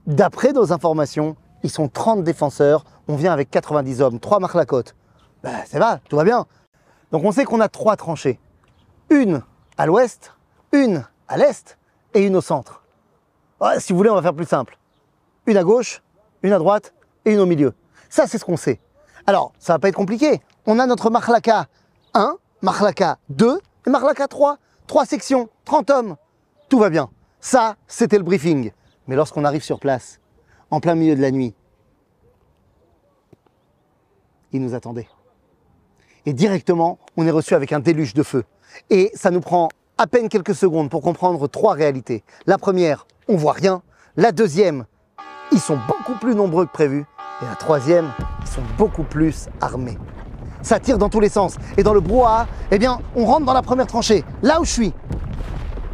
D'après 0.08 0.54
nos 0.54 0.72
informations, 0.72 1.36
ils 1.68 1.72
sont 1.72 1.90
30 1.90 2.24
défenseurs, 2.24 2.86
on 3.10 3.18
vient 3.18 3.34
avec 3.34 3.52
90 3.52 4.02
hommes, 4.02 4.20
3 4.22 4.40
côte. 4.66 4.96
Ben, 5.44 5.66
ça 5.66 5.80
va, 5.80 6.00
tout 6.10 6.16
va 6.16 6.24
bien. 6.24 6.46
Donc 7.12 7.26
on 7.26 7.32
sait 7.34 7.44
qu'on 7.44 7.60
a 7.60 7.68
trois 7.68 7.98
tranchées. 7.98 8.40
Une 9.10 9.44
à 9.78 9.86
l'ouest, 9.86 10.34
une 10.72 11.06
à 11.28 11.38
l'est 11.38 11.78
et 12.14 12.26
une 12.26 12.38
au 12.38 12.42
centre. 12.42 12.84
si 13.80 13.92
vous 13.92 13.98
voulez, 13.98 14.10
on 14.10 14.16
va 14.16 14.22
faire 14.22 14.34
plus 14.34 14.48
simple. 14.48 14.78
Une 15.46 15.58
à 15.58 15.64
gauche, 15.64 16.02
une 16.42 16.54
à 16.54 16.58
droite 16.58 16.94
et 17.26 17.34
une 17.34 17.40
au 17.40 17.46
milieu. 17.46 17.74
Ça, 18.10 18.28
c'est 18.28 18.38
ce 18.38 18.46
qu'on 18.46 18.56
sait. 18.56 18.80
Alors, 19.26 19.52
ça 19.60 19.74
va 19.74 19.80
pas 19.80 19.90
être 19.90 19.96
compliqué. 19.96 20.42
On 20.66 20.80
a 20.80 20.86
notre 20.86 21.10
Mahlaka 21.10 21.68
1, 22.14 22.38
Mahlaka 22.62 23.18
2 23.30 23.60
et 23.88 23.90
Mahlaka 23.90 24.28
3. 24.30 24.58
Trois 24.88 25.06
sections, 25.06 25.50
30 25.66 25.90
hommes. 25.90 26.16
Tout 26.70 26.80
va 26.80 26.90
bien. 26.90 27.10
Ça, 27.42 27.76
c'était 27.88 28.18
le 28.18 28.24
briefing. 28.24 28.72
Mais 29.08 29.18
lorsqu'on 29.18 29.44
arrive 29.44 29.64
sur 29.64 29.82
place, 29.82 30.20
en 30.72 30.80
plein 30.80 30.96
milieu 30.96 31.16
de 31.16 31.22
la 31.22 31.32
nuit, 31.32 31.54
ils 34.54 34.62
nous 34.62 34.74
attendaient. 34.74 35.08
Et 36.26 36.34
directement, 36.34 37.00
on 37.16 37.26
est 37.26 37.32
reçu 37.32 37.54
avec 37.54 37.72
un 37.72 37.80
déluge 37.80 38.14
de 38.14 38.24
feu. 38.24 38.44
Et 38.90 39.12
ça 39.14 39.32
nous 39.32 39.40
prend 39.40 39.70
à 39.98 40.08
peine 40.08 40.30
quelques 40.30 40.56
secondes 40.56 40.90
pour 40.90 41.02
comprendre 41.02 41.48
trois 41.48 41.74
réalités. 41.74 42.24
La 42.46 42.58
première, 42.58 43.08
on 43.28 43.36
voit 43.36 43.54
rien. 43.54 43.82
La 44.16 44.32
deuxième, 44.32 44.86
ils 45.52 45.60
sont 45.60 45.78
beaucoup 45.88 46.20
plus 46.20 46.36
nombreux 46.36 46.66
que 46.66 46.72
prévu. 46.72 47.06
Et 47.42 47.46
la 47.46 47.56
troisième, 47.56 48.12
ils 48.42 48.48
sont 48.48 48.62
beaucoup 48.78 49.04
plus 49.04 49.48
armés. 49.62 49.98
Ça 50.62 50.80
tire 50.80 50.98
dans 50.98 51.10
tous 51.10 51.20
les 51.20 51.30
sens. 51.30 51.56
Et 51.78 51.84
dans 51.84 51.94
le 51.94 52.02
brouhaha, 52.02 52.48
eh 52.72 52.80
bien, 52.80 53.00
on 53.16 53.26
rentre 53.26 53.46
dans 53.46 53.54
la 53.54 53.62
première 53.62 53.88
tranchée, 53.88 54.24
là 54.42 54.60
où 54.60 54.66
je 54.66 54.72
suis. 54.72 54.94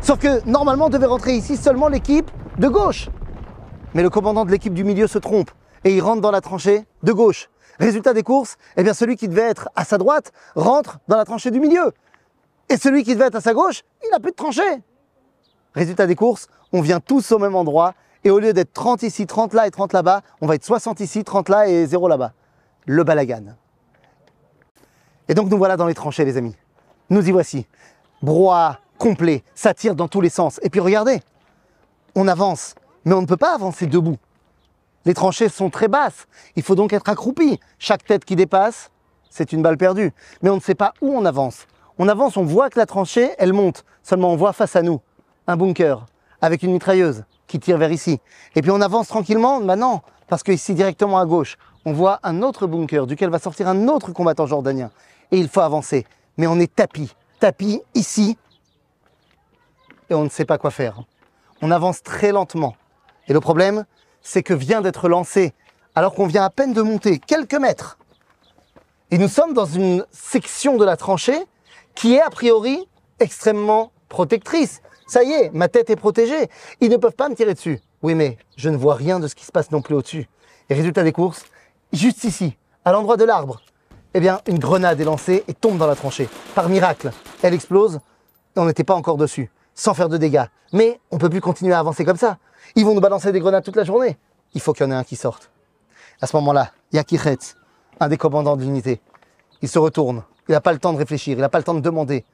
Sauf 0.01 0.19
que 0.19 0.45
normalement, 0.49 0.89
devait 0.89 1.05
rentrer 1.05 1.35
ici 1.35 1.57
seulement 1.57 1.87
l'équipe 1.89 2.29
de 2.57 2.67
gauche. 2.67 3.09
Mais 3.93 4.01
le 4.01 4.09
commandant 4.09 4.45
de 4.45 4.51
l'équipe 4.51 4.73
du 4.73 4.83
milieu 4.83 5.07
se 5.07 5.19
trompe 5.19 5.51
et 5.83 5.95
il 5.95 6.01
rentre 6.01 6.21
dans 6.21 6.31
la 6.31 6.41
tranchée 6.41 6.85
de 7.03 7.11
gauche. 7.11 7.49
Résultat 7.79 8.13
des 8.13 8.23
courses, 8.23 8.57
eh 8.77 8.83
bien 8.83 8.93
celui 8.93 9.15
qui 9.15 9.27
devait 9.27 9.41
être 9.41 9.69
à 9.75 9.83
sa 9.85 9.97
droite 9.97 10.31
rentre 10.55 10.99
dans 11.07 11.17
la 11.17 11.25
tranchée 11.25 11.51
du 11.51 11.59
milieu. 11.59 11.91
Et 12.69 12.77
celui 12.77 13.03
qui 13.03 13.13
devait 13.13 13.25
être 13.27 13.35
à 13.35 13.41
sa 13.41 13.53
gauche, 13.53 13.83
il 14.03 14.09
n'a 14.11 14.19
plus 14.19 14.31
de 14.31 14.35
tranchée. 14.35 14.83
Résultat 15.73 16.05
des 16.05 16.15
courses, 16.15 16.47
on 16.71 16.81
vient 16.81 16.99
tous 16.99 17.31
au 17.31 17.39
même 17.39 17.55
endroit 17.55 17.93
et 18.23 18.29
au 18.29 18.39
lieu 18.39 18.53
d'être 18.53 18.73
30 18.73 19.03
ici, 19.03 19.25
30 19.25 19.53
là 19.53 19.67
et 19.67 19.71
30 19.71 19.93
là-bas, 19.93 20.21
on 20.41 20.47
va 20.47 20.55
être 20.55 20.63
60 20.63 20.99
ici, 20.99 21.23
30 21.23 21.49
là 21.49 21.67
et 21.67 21.85
0 21.85 22.07
là-bas. 22.07 22.33
Le 22.85 23.03
balagan. 23.03 23.55
Et 25.27 25.33
donc 25.33 25.49
nous 25.49 25.57
voilà 25.57 25.77
dans 25.77 25.87
les 25.87 25.93
tranchées 25.93 26.25
les 26.25 26.37
amis. 26.37 26.55
Nous 27.09 27.27
y 27.27 27.31
voici. 27.31 27.67
Brouhaha 28.21 28.79
complet, 28.97 29.43
ça 29.55 29.73
tire 29.73 29.95
dans 29.95 30.07
tous 30.07 30.21
les 30.21 30.29
sens. 30.29 30.59
Et 30.63 30.69
puis 30.69 30.79
regardez, 30.79 31.21
on 32.15 32.27
avance, 32.27 32.75
mais 33.03 33.13
on 33.13 33.21
ne 33.21 33.25
peut 33.25 33.37
pas 33.37 33.53
avancer 33.53 33.87
debout. 33.87 34.17
Les 35.05 35.13
tranchées 35.13 35.49
sont 35.49 35.69
très 35.69 35.87
basses, 35.87 36.27
il 36.55 36.63
faut 36.63 36.75
donc 36.75 36.93
être 36.93 37.09
accroupi. 37.09 37.59
Chaque 37.77 38.05
tête 38.05 38.23
qui 38.23 38.35
dépasse, 38.35 38.89
c'est 39.29 39.51
une 39.51 39.61
balle 39.61 39.77
perdue. 39.77 40.13
Mais 40.41 40.49
on 40.49 40.55
ne 40.55 40.61
sait 40.61 40.75
pas 40.75 40.93
où 41.01 41.15
on 41.15 41.25
avance. 41.25 41.67
On 41.97 42.07
avance, 42.07 42.37
on 42.37 42.43
voit 42.43 42.69
que 42.69 42.79
la 42.79 42.85
tranchée, 42.85 43.31
elle 43.37 43.53
monte. 43.53 43.83
Seulement 44.01 44.31
on 44.31 44.35
voit 44.35 44.53
face 44.53 44.75
à 44.75 44.81
nous 44.81 45.01
un 45.47 45.57
bunker 45.57 46.05
avec 46.41 46.63
une 46.63 46.71
mitrailleuse 46.71 47.23
qui 47.47 47.59
tire 47.59 47.77
vers 47.77 47.91
ici. 47.91 48.19
Et 48.55 48.61
puis 48.61 48.71
on 48.71 48.81
avance 48.81 49.07
tranquillement, 49.07 49.59
maintenant, 49.59 50.01
parce 50.27 50.43
qu'ici 50.43 50.73
directement 50.73 51.19
à 51.19 51.25
gauche, 51.25 51.57
on 51.85 51.93
voit 51.93 52.19
un 52.23 52.41
autre 52.41 52.67
bunker 52.67 53.07
duquel 53.07 53.29
va 53.29 53.39
sortir 53.39 53.67
un 53.67 53.87
autre 53.87 54.11
combattant 54.11 54.45
jordanien. 54.45 54.89
Et 55.31 55.37
il 55.37 55.49
faut 55.49 55.61
avancer. 55.61 56.05
Mais 56.37 56.47
on 56.47 56.59
est 56.59 56.73
tapis. 56.73 57.13
Tapis 57.39 57.81
ici. 57.93 58.37
Et 60.09 60.13
on 60.13 60.23
ne 60.23 60.29
sait 60.29 60.45
pas 60.45 60.57
quoi 60.57 60.71
faire. 60.71 61.03
On 61.61 61.71
avance 61.71 62.03
très 62.03 62.31
lentement. 62.31 62.75
Et 63.27 63.33
le 63.33 63.39
problème, 63.39 63.85
c'est 64.23 64.41
que 64.41 64.53
vient 64.53 64.81
d'être 64.81 65.07
lancé, 65.07 65.53
alors 65.93 66.15
qu'on 66.15 66.25
vient 66.25 66.43
à 66.43 66.49
peine 66.49 66.73
de 66.73 66.81
monter 66.81 67.19
quelques 67.19 67.53
mètres. 67.53 67.97
Et 69.11 69.17
nous 69.17 69.27
sommes 69.27 69.53
dans 69.53 69.65
une 69.65 70.05
section 70.11 70.77
de 70.77 70.85
la 70.85 70.97
tranchée 70.97 71.39
qui 71.93 72.15
est 72.15 72.21
a 72.21 72.29
priori 72.31 72.87
extrêmement 73.19 73.91
protectrice. 74.09 74.81
Ça 75.05 75.23
y 75.23 75.31
est, 75.31 75.51
ma 75.53 75.67
tête 75.67 75.89
est 75.91 75.95
protégée. 75.95 76.49
Ils 76.81 76.89
ne 76.89 76.97
peuvent 76.97 77.11
pas 77.11 77.29
me 77.29 77.35
tirer 77.35 77.53
dessus. 77.53 77.79
Oui, 78.01 78.15
mais 78.15 78.37
je 78.57 78.69
ne 78.69 78.77
vois 78.77 78.95
rien 78.95 79.19
de 79.19 79.27
ce 79.27 79.35
qui 79.35 79.45
se 79.45 79.51
passe 79.51 79.69
non 79.69 79.81
plus 79.81 79.93
au-dessus. 79.93 80.27
Et 80.69 80.73
résultat 80.73 81.03
des 81.03 81.11
courses, 81.11 81.45
juste 81.91 82.23
ici, 82.23 82.57
à 82.85 82.91
l'endroit 82.91 83.17
de 83.17 83.23
l'arbre, 83.23 83.61
eh 84.15 84.19
bien, 84.19 84.41
une 84.47 84.57
grenade 84.57 84.99
est 84.99 85.05
lancée 85.05 85.43
et 85.47 85.53
tombe 85.53 85.77
dans 85.77 85.87
la 85.87 85.95
tranchée. 85.95 86.27
Par 86.55 86.69
miracle, 86.69 87.11
elle 87.43 87.53
explose 87.53 87.99
on 88.55 88.65
n'était 88.65 88.83
pas 88.83 88.95
encore 88.95 89.17
dessus, 89.17 89.49
sans 89.75 89.93
faire 89.93 90.09
de 90.09 90.17
dégâts. 90.17 90.45
Mais 90.71 90.99
on 91.11 91.17
peut 91.17 91.29
plus 91.29 91.41
continuer 91.41 91.73
à 91.73 91.79
avancer 91.79 92.05
comme 92.05 92.17
ça. 92.17 92.37
Ils 92.75 92.85
vont 92.85 92.93
nous 92.93 93.01
balancer 93.01 93.31
des 93.31 93.39
grenades 93.39 93.63
toute 93.63 93.75
la 93.75 93.83
journée. 93.83 94.17
Il 94.53 94.61
faut 94.61 94.73
qu'il 94.73 94.85
y 94.85 94.89
en 94.89 94.91
ait 94.91 94.95
un 94.95 95.03
qui 95.03 95.15
sorte. 95.15 95.51
À 96.21 96.27
ce 96.27 96.35
moment-là, 96.37 96.71
il 96.91 96.95
y 96.97 96.99
a 96.99 97.03
Kichetz, 97.03 97.55
un 97.99 98.07
des 98.07 98.17
commandants 98.17 98.55
de 98.55 98.63
l'unité. 98.63 99.01
Il 99.61 99.69
se 99.69 99.79
retourne. 99.79 100.23
Il 100.47 100.51
n'a 100.51 100.61
pas 100.61 100.73
le 100.73 100.79
temps 100.79 100.93
de 100.93 100.97
réfléchir. 100.97 101.37
Il 101.37 101.41
n'a 101.41 101.49
pas 101.49 101.57
le 101.57 101.63
temps 101.63 101.73
de 101.73 101.79
demander. 101.79 102.25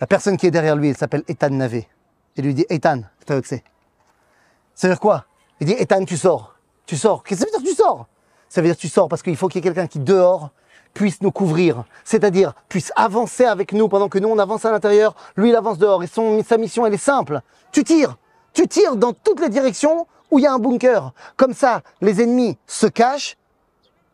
La 0.00 0.06
personne 0.06 0.36
qui 0.36 0.46
est 0.46 0.50
derrière 0.50 0.76
lui, 0.76 0.88
elle 0.88 0.96
s'appelle 0.96 1.22
Ethan 1.28 1.50
Navé. 1.50 1.88
Il 2.36 2.44
lui 2.44 2.54
dit 2.54 2.66
Ethan. 2.68 3.02
Ça 3.26 3.34
veut 3.36 4.94
dire 4.94 5.00
quoi? 5.00 5.26
Il 5.60 5.66
dit 5.66 5.74
Ethan, 5.78 6.04
tu 6.04 6.16
sors. 6.16 6.56
Tu 6.86 6.96
sors. 6.96 7.22
Qu'est-ce 7.22 7.44
que 7.44 7.50
ça 7.50 7.58
veut 7.58 7.62
dire 7.62 7.72
tu 7.72 7.76
sors? 7.76 8.06
Ça 8.48 8.60
veut 8.60 8.66
dire 8.66 8.76
tu 8.76 8.88
sors 8.88 9.08
parce 9.08 9.22
qu'il 9.22 9.36
faut 9.36 9.48
qu'il 9.48 9.58
y 9.58 9.60
ait 9.60 9.70
quelqu'un 9.70 9.86
qui 9.86 9.98
dehors 9.98 10.50
puisse 10.94 11.22
nous 11.22 11.32
couvrir, 11.32 11.84
c'est-à-dire 12.04 12.54
puisse 12.68 12.92
avancer 12.96 13.44
avec 13.44 13.72
nous 13.72 13.88
pendant 13.88 14.08
que 14.08 14.18
nous 14.18 14.28
on 14.28 14.38
avance 14.38 14.64
à 14.64 14.70
l'intérieur, 14.70 15.14
lui 15.36 15.50
il 15.50 15.56
avance 15.56 15.78
dehors 15.78 16.02
et 16.02 16.06
son, 16.06 16.42
sa 16.44 16.58
mission 16.58 16.86
elle 16.86 16.94
est 16.94 16.98
simple. 16.98 17.40
Tu 17.72 17.84
tires, 17.84 18.16
tu 18.52 18.68
tires 18.68 18.96
dans 18.96 19.12
toutes 19.12 19.40
les 19.40 19.48
directions 19.48 20.06
où 20.30 20.38
il 20.38 20.42
y 20.42 20.46
a 20.46 20.52
un 20.52 20.58
bunker. 20.58 21.12
Comme 21.36 21.54
ça, 21.54 21.82
les 22.00 22.22
ennemis 22.22 22.58
se 22.66 22.86
cachent 22.86 23.36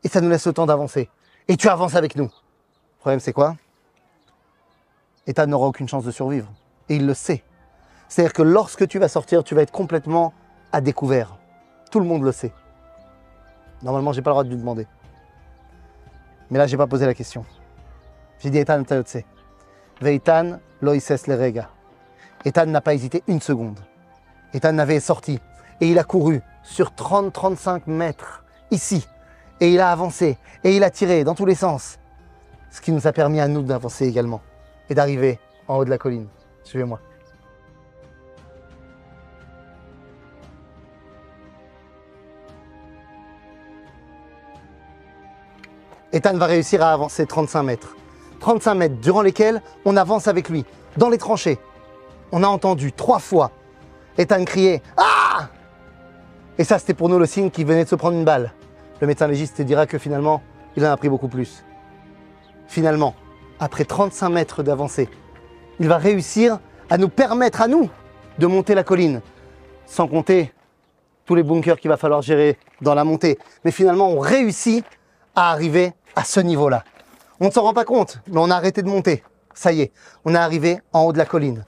et 0.04 0.08
ça 0.08 0.20
nous 0.20 0.28
laisse 0.28 0.46
le 0.46 0.52
temps 0.52 0.66
d'avancer. 0.66 1.10
Et 1.48 1.56
tu 1.56 1.68
avances 1.68 1.94
avec 1.94 2.16
nous. 2.16 2.24
Le 2.26 3.00
problème 3.00 3.20
c'est 3.20 3.32
quoi? 3.32 3.56
Ethan 5.26 5.46
n'aura 5.46 5.66
aucune 5.66 5.88
chance 5.88 6.04
de 6.04 6.10
survivre. 6.10 6.48
Et 6.88 6.96
il 6.96 7.06
le 7.06 7.14
sait. 7.14 7.44
C'est-à-dire 8.08 8.32
que 8.32 8.42
lorsque 8.42 8.88
tu 8.88 8.98
vas 8.98 9.08
sortir, 9.08 9.44
tu 9.44 9.54
vas 9.54 9.62
être 9.62 9.72
complètement 9.72 10.32
à 10.72 10.80
découvert. 10.80 11.36
Tout 11.90 12.00
le 12.00 12.06
monde 12.06 12.22
le 12.22 12.32
sait. 12.32 12.52
Normalement, 13.82 14.12
j'ai 14.12 14.22
pas 14.22 14.30
le 14.30 14.34
droit 14.34 14.44
de 14.44 14.48
lui 14.48 14.56
demander. 14.56 14.86
Mais 16.50 16.58
là, 16.58 16.66
j'ai 16.66 16.76
pas 16.76 16.86
posé 16.86 17.06
la 17.06 17.14
question. 17.14 17.44
J'ai 18.40 18.50
dit 18.50 18.58
Ethan 18.58 18.82
Tayotse. 18.84 19.18
Veitan 20.00 20.60
loises 20.80 21.26
le 21.26 21.34
rega. 21.34 21.70
Ethan 22.44 22.66
n'a 22.66 22.80
pas 22.80 22.94
hésité 22.94 23.22
une 23.26 23.40
seconde. 23.40 23.80
Ethan 24.54 24.78
avait 24.78 25.00
sorti 25.00 25.40
et 25.80 25.88
il 25.88 25.98
a 25.98 26.04
couru 26.04 26.40
sur 26.62 26.90
30-35 26.90 27.82
mètres 27.86 28.44
ici. 28.70 29.06
Et 29.60 29.72
il 29.72 29.80
a 29.80 29.90
avancé 29.90 30.38
et 30.62 30.76
il 30.76 30.84
a 30.84 30.90
tiré 30.90 31.24
dans 31.24 31.34
tous 31.34 31.46
les 31.46 31.56
sens. 31.56 31.98
Ce 32.70 32.80
qui 32.80 32.92
nous 32.92 33.06
a 33.06 33.12
permis 33.12 33.40
à 33.40 33.48
nous 33.48 33.62
d'avancer 33.62 34.06
également 34.06 34.40
et 34.88 34.94
d'arriver 34.94 35.40
en 35.66 35.76
haut 35.76 35.84
de 35.84 35.90
la 35.90 35.98
colline. 35.98 36.28
Suivez-moi. 36.62 37.00
Ethan 46.12 46.36
va 46.36 46.46
réussir 46.46 46.82
à 46.82 46.92
avancer 46.92 47.26
35 47.26 47.62
mètres. 47.62 47.96
35 48.40 48.74
mètres 48.74 48.96
durant 49.00 49.22
lesquels 49.22 49.62
on 49.84 49.96
avance 49.96 50.28
avec 50.28 50.48
lui, 50.48 50.64
dans 50.96 51.08
les 51.08 51.18
tranchées. 51.18 51.58
On 52.32 52.42
a 52.42 52.46
entendu 52.46 52.92
trois 52.92 53.18
fois 53.18 53.50
Ethan 54.16 54.44
crier 54.44 54.82
Ah 54.96 55.48
Et 56.58 56.64
ça, 56.64 56.78
c'était 56.78 56.94
pour 56.94 57.08
nous 57.08 57.18
le 57.18 57.26
signe 57.26 57.50
qu'il 57.50 57.66
venait 57.66 57.84
de 57.84 57.88
se 57.88 57.94
prendre 57.94 58.16
une 58.16 58.24
balle. 58.24 58.52
Le 59.00 59.06
médecin 59.06 59.28
légiste 59.28 59.60
dira 59.62 59.86
que 59.86 59.98
finalement, 59.98 60.42
il 60.76 60.84
en 60.84 60.90
a 60.90 60.96
pris 60.96 61.08
beaucoup 61.08 61.28
plus. 61.28 61.64
Finalement, 62.66 63.14
après 63.60 63.84
35 63.84 64.28
mètres 64.28 64.62
d'avancée, 64.62 65.08
il 65.78 65.88
va 65.88 65.98
réussir 65.98 66.58
à 66.90 66.98
nous 66.98 67.08
permettre 67.08 67.60
à 67.60 67.68
nous 67.68 67.88
de 68.38 68.46
monter 68.46 68.74
la 68.74 68.82
colline, 68.82 69.20
sans 69.86 70.08
compter 70.08 70.52
tous 71.24 71.34
les 71.34 71.42
bunkers 71.42 71.78
qu'il 71.78 71.90
va 71.90 71.96
falloir 71.96 72.22
gérer 72.22 72.58
dans 72.80 72.94
la 72.94 73.04
montée. 73.04 73.38
Mais 73.64 73.70
finalement, 73.70 74.08
on 74.10 74.18
réussit 74.18 74.84
à 75.38 75.52
arriver 75.52 75.94
à 76.16 76.24
ce 76.24 76.40
niveau-là. 76.40 76.82
On 77.38 77.46
ne 77.46 77.50
s'en 77.52 77.62
rend 77.62 77.72
pas 77.72 77.84
compte, 77.84 78.18
mais 78.26 78.38
on 78.38 78.50
a 78.50 78.56
arrêté 78.56 78.82
de 78.82 78.88
monter. 78.88 79.22
Ça 79.54 79.70
y 79.70 79.82
est, 79.82 79.92
on 80.24 80.34
est 80.34 80.38
arrivé 80.38 80.80
en 80.92 81.02
haut 81.02 81.12
de 81.12 81.18
la 81.18 81.26
colline. 81.26 81.64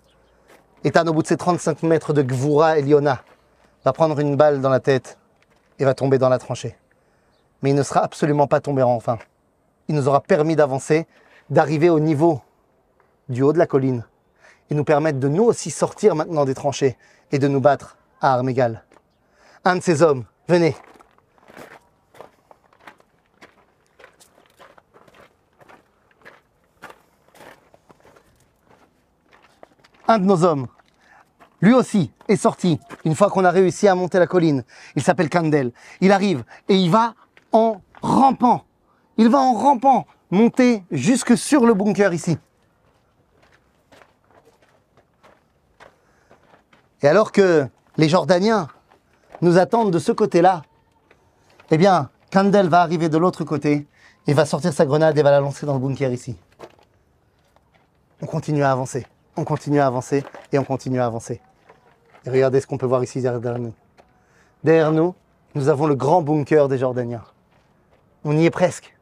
Ethan, 0.82 1.06
au 1.06 1.12
bout 1.12 1.22
de 1.22 1.28
ces 1.28 1.36
35 1.36 1.84
mètres 1.84 2.12
de 2.12 2.22
Gvura 2.22 2.78
et 2.78 2.82
Liona, 2.82 3.22
va 3.84 3.92
prendre 3.92 4.18
une 4.18 4.34
balle 4.34 4.60
dans 4.60 4.70
la 4.70 4.80
tête 4.80 5.18
et 5.78 5.84
va 5.84 5.94
tomber 5.94 6.18
dans 6.18 6.28
la 6.28 6.38
tranchée. 6.38 6.76
Mais 7.62 7.70
il 7.70 7.76
ne 7.76 7.84
sera 7.84 8.00
absolument 8.00 8.48
pas 8.48 8.60
tombé 8.60 8.82
enfin. 8.82 9.18
Il 9.86 9.94
nous 9.94 10.08
aura 10.08 10.20
permis 10.20 10.56
d'avancer, 10.56 11.06
d'arriver 11.48 11.90
au 11.90 12.00
niveau 12.00 12.40
du 13.28 13.42
haut 13.42 13.52
de 13.52 13.58
la 13.58 13.66
colline 13.66 14.04
et 14.68 14.74
nous 14.74 14.84
permettre 14.84 15.20
de 15.20 15.28
nous 15.28 15.44
aussi 15.44 15.70
sortir 15.70 16.16
maintenant 16.16 16.44
des 16.44 16.54
tranchées 16.54 16.96
et 17.30 17.38
de 17.38 17.46
nous 17.46 17.60
battre 17.60 17.96
à 18.20 18.34
armes 18.34 18.48
égales. 18.48 18.82
Un 19.64 19.76
de 19.76 19.82
ces 19.82 20.02
hommes, 20.02 20.24
venez, 20.48 20.74
un 30.10 30.18
de 30.18 30.24
nos 30.24 30.44
hommes, 30.44 30.66
lui 31.60 31.72
aussi, 31.74 32.10
est 32.28 32.36
sorti 32.36 32.80
une 33.04 33.14
fois 33.14 33.28
qu'on 33.28 33.44
a 33.44 33.50
réussi 33.50 33.86
à 33.86 33.94
monter 33.94 34.18
la 34.18 34.26
colline. 34.26 34.64
Il 34.96 35.02
s'appelle 35.02 35.28
Kandel. 35.28 35.72
Il 36.00 36.10
arrive 36.10 36.42
et 36.68 36.74
il 36.74 36.90
va 36.90 37.14
en 37.52 37.80
rampant. 38.02 38.64
Il 39.18 39.28
va 39.28 39.38
en 39.38 39.52
rampant 39.52 40.06
monter 40.30 40.82
jusque 40.90 41.36
sur 41.36 41.66
le 41.66 41.74
bunker 41.74 42.14
ici. 42.14 42.38
Et 47.02 47.08
alors 47.08 47.30
que 47.30 47.68
les 47.96 48.08
Jordaniens 48.08 48.68
nous 49.42 49.58
attendent 49.58 49.90
de 49.90 49.98
ce 49.98 50.12
côté-là, 50.12 50.62
eh 51.70 51.78
bien, 51.78 52.10
Kandel 52.30 52.68
va 52.68 52.80
arriver 52.80 53.08
de 53.08 53.18
l'autre 53.18 53.44
côté 53.44 53.86
et 54.26 54.34
va 54.34 54.44
sortir 54.44 54.72
sa 54.72 54.86
grenade 54.86 55.16
et 55.18 55.22
va 55.22 55.30
la 55.30 55.40
lancer 55.40 55.66
dans 55.66 55.74
le 55.74 55.80
bunker 55.80 56.12
ici. 56.12 56.36
On 58.22 58.26
continue 58.26 58.62
à 58.62 58.72
avancer, 58.72 59.06
on 59.40 59.44
continue 59.44 59.80
à 59.80 59.86
avancer 59.86 60.22
et 60.52 60.58
on 60.58 60.64
continue 60.64 61.00
à 61.00 61.06
avancer. 61.06 61.40
Et 62.26 62.30
regardez 62.30 62.60
ce 62.60 62.66
qu'on 62.66 62.76
peut 62.76 62.86
voir 62.86 63.02
ici 63.02 63.22
derrière 63.22 63.58
nous. 63.58 63.72
Derrière 64.62 64.92
nous, 64.92 65.14
nous 65.54 65.68
avons 65.68 65.86
le 65.86 65.94
grand 65.94 66.20
bunker 66.20 66.68
des 66.68 66.76
Jordaniens. 66.76 67.24
On 68.22 68.36
y 68.36 68.44
est 68.44 68.50
presque. 68.50 68.94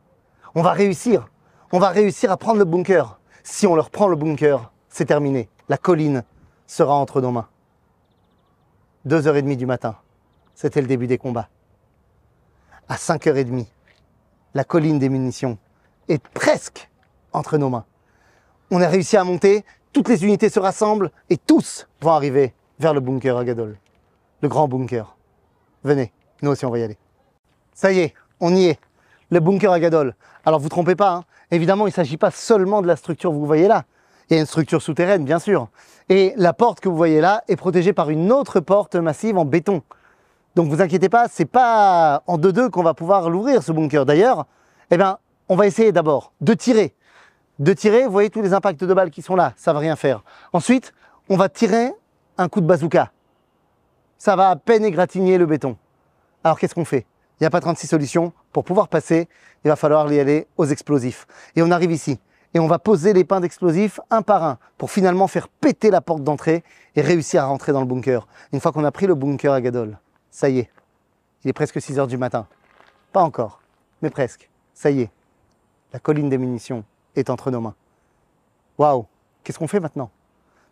On 0.54 0.62
va 0.62 0.73
réussir. 0.73 1.28
On 1.73 1.80
va 1.80 1.88
réussir 1.88 2.30
à 2.30 2.37
prendre 2.37 2.59
le 2.59 2.64
bunker. 2.64 3.18
Si 3.42 3.66
on 3.66 3.75
leur 3.75 3.90
prend 3.90 4.07
le 4.07 4.14
bunker, 4.14 4.71
c'est 4.88 5.07
terminé. 5.07 5.49
La 5.68 5.76
colline 5.76 6.23
sera 6.66 6.95
entre 6.95 7.21
nos 7.21 7.33
mains. 7.33 7.49
2h30 9.07 9.57
du 9.57 9.66
matin, 9.66 9.97
c'était 10.54 10.80
le 10.80 10.87
début 10.87 11.07
des 11.07 11.18
combats. 11.18 11.49
À 12.88 12.95
5h30, 12.95 13.66
la 14.54 14.64
colline 14.64 14.99
des 14.99 15.09
munitions 15.09 15.59
est 16.09 16.23
presque 16.28 16.88
entre 17.33 17.59
nos 17.59 17.71
mains. 17.71 17.85
On 18.71 18.83
a 18.83 18.88
réussi 18.88 19.16
à 19.16 19.25
monter, 19.25 19.64
toutes 19.99 20.11
les 20.11 20.25
unités 20.25 20.49
se 20.49 20.61
rassemblent 20.61 21.11
et 21.28 21.37
tous 21.37 21.88
vont 22.00 22.12
arriver 22.12 22.55
vers 22.78 22.95
le 22.95 23.00
bunker 23.00 23.37
à 23.37 23.45
Gadol, 23.45 23.76
le 24.43 24.49
grand 24.49 24.69
bunker. 24.69 25.17
Venez, 25.83 26.12
nous 26.40 26.52
aussi 26.52 26.64
on 26.64 26.71
va 26.71 26.78
y 26.78 26.85
aller. 26.85 26.97
Ça 27.75 27.90
y 27.90 27.99
est, 27.99 28.14
on 28.38 28.55
y 28.55 28.67
est, 28.67 28.78
le 29.31 29.40
bunker 29.40 29.73
à 29.73 29.81
Gadol. 29.81 30.14
Alors 30.45 30.61
vous 30.61 30.69
trompez 30.69 30.95
pas, 30.95 31.14
hein. 31.14 31.25
évidemment 31.50 31.88
il 31.88 31.90
ne 31.90 31.95
s'agit 31.95 32.17
pas 32.17 32.31
seulement 32.31 32.81
de 32.81 32.87
la 32.87 32.95
structure 32.95 33.31
que 33.31 33.35
vous 33.35 33.45
voyez 33.45 33.67
là. 33.67 33.87
Il 34.31 34.35
y 34.35 34.37
a 34.37 34.40
une 34.40 34.47
structure 34.47 34.81
souterraine, 34.81 35.25
bien 35.25 35.40
sûr. 35.40 35.67
Et 36.09 36.33
la 36.37 36.52
porte 36.52 36.78
que 36.78 36.88
vous 36.88 36.97
voyez 36.97 37.21
là 37.21 37.43
est 37.49 37.57
protégée 37.57 37.93
par 37.93 38.09
une 38.09 38.31
autre 38.31 38.61
porte 38.61 38.95
massive 38.95 39.37
en 39.37 39.45
béton. 39.45 39.83
Donc 40.55 40.69
vous 40.69 40.81
inquiétez 40.81 41.09
pas, 41.09 41.26
c'est 41.26 41.45
pas 41.45 42.23
en 42.28 42.38
deux-deux 42.38 42.71
qu'on 42.71 42.85
va 42.85 42.95
pouvoir 42.95 43.31
l'ouvrir 43.31 43.64
ce 43.64 43.73
bunker. 43.73 44.07
D'ailleurs, 44.07 44.47
eh 44.93 44.97
bien, 44.97 45.19
on 45.49 45.57
va 45.57 45.67
essayer 45.67 45.90
d'abord 45.90 46.31
de 46.40 46.55
tirer. 46.55 46.95
De 47.59 47.73
tirer, 47.73 48.05
vous 48.05 48.12
voyez 48.12 48.31
tous 48.31 48.43
les 48.43 48.53
impacts 48.53 48.85
de 48.85 48.95
balles 48.95 49.11
qui 49.11 49.21
sont 49.21 49.35
là, 49.35 49.53
ça 49.57 49.73
va 49.73 49.81
rien 49.81 49.97
faire. 49.97 50.23
Ensuite, 50.53 50.93
on 51.29 51.37
va 51.37 51.49
tirer 51.49 51.93
un 52.37 52.49
coup 52.49 52.61
de 52.61 52.67
bazooka. 52.67 53.11
Ça 54.17 54.37
va 54.37 54.50
à 54.50 54.57
peine 54.57 54.85
égratigner 54.85 55.38
le 55.38 55.47
béton. 55.47 55.77
Alors 56.45 56.59
qu'est-ce 56.59 56.75
qu'on 56.75 56.85
fait? 56.85 57.05
Il 57.38 57.43
n'y 57.43 57.47
a 57.47 57.50
pas 57.50 57.61
36 57.61 57.88
solutions. 57.88 58.33
Pour 58.53 58.65
pouvoir 58.65 58.88
passer, 58.88 59.29
il 59.65 59.69
va 59.69 59.77
falloir 59.77 60.12
y 60.12 60.21
aller 60.21 60.47
aux 60.57 60.67
explosifs. 60.67 61.27
Et 61.57 61.62
on 61.62 61.71
arrive 61.71 61.91
ici. 61.91 62.21
Et 62.55 62.61
on 62.61 62.69
va 62.69 62.79
poser 62.79 63.12
les 63.12 63.25
pains 63.25 63.41
d'explosifs 63.41 64.00
un 64.11 64.23
par 64.23 64.45
un 64.45 64.59
pour 64.77 64.91
finalement 64.91 65.27
faire 65.27 65.49
péter 65.49 65.91
la 65.91 66.00
porte 66.00 66.23
d'entrée 66.23 66.62
et 66.95 67.00
réussir 67.00 67.43
à 67.43 67.47
rentrer 67.47 67.73
dans 67.73 67.81
le 67.81 67.87
bunker. 67.87 68.27
Une 68.53 68.61
fois 68.61 68.73
qu'on 68.73 68.85
a 68.85 68.93
pris 68.93 69.07
le 69.07 69.15
bunker 69.15 69.53
à 69.53 69.61
Gadol, 69.61 69.99
ça 70.31 70.49
y 70.49 70.61
est, 70.61 70.71
il 71.45 71.50
est 71.50 71.53
presque 71.53 71.81
6 71.81 71.99
heures 71.99 72.07
du 72.07 72.17
matin. 72.19 72.47
Pas 73.12 73.21
encore, 73.21 73.61
mais 74.00 74.11
presque. 74.11 74.49
Ça 74.75 74.91
y 74.91 75.03
est, 75.03 75.11
la 75.93 75.99
colline 75.99 76.29
des 76.29 76.38
munitions 76.38 76.85
est 77.19 77.31
entre 77.31 77.51
nos 77.51 77.61
mains. 77.61 77.75
Waouh, 78.79 79.07
qu'est-ce 79.43 79.59
qu'on 79.59 79.69
fait 79.69 79.81
maintenant? 79.81 80.11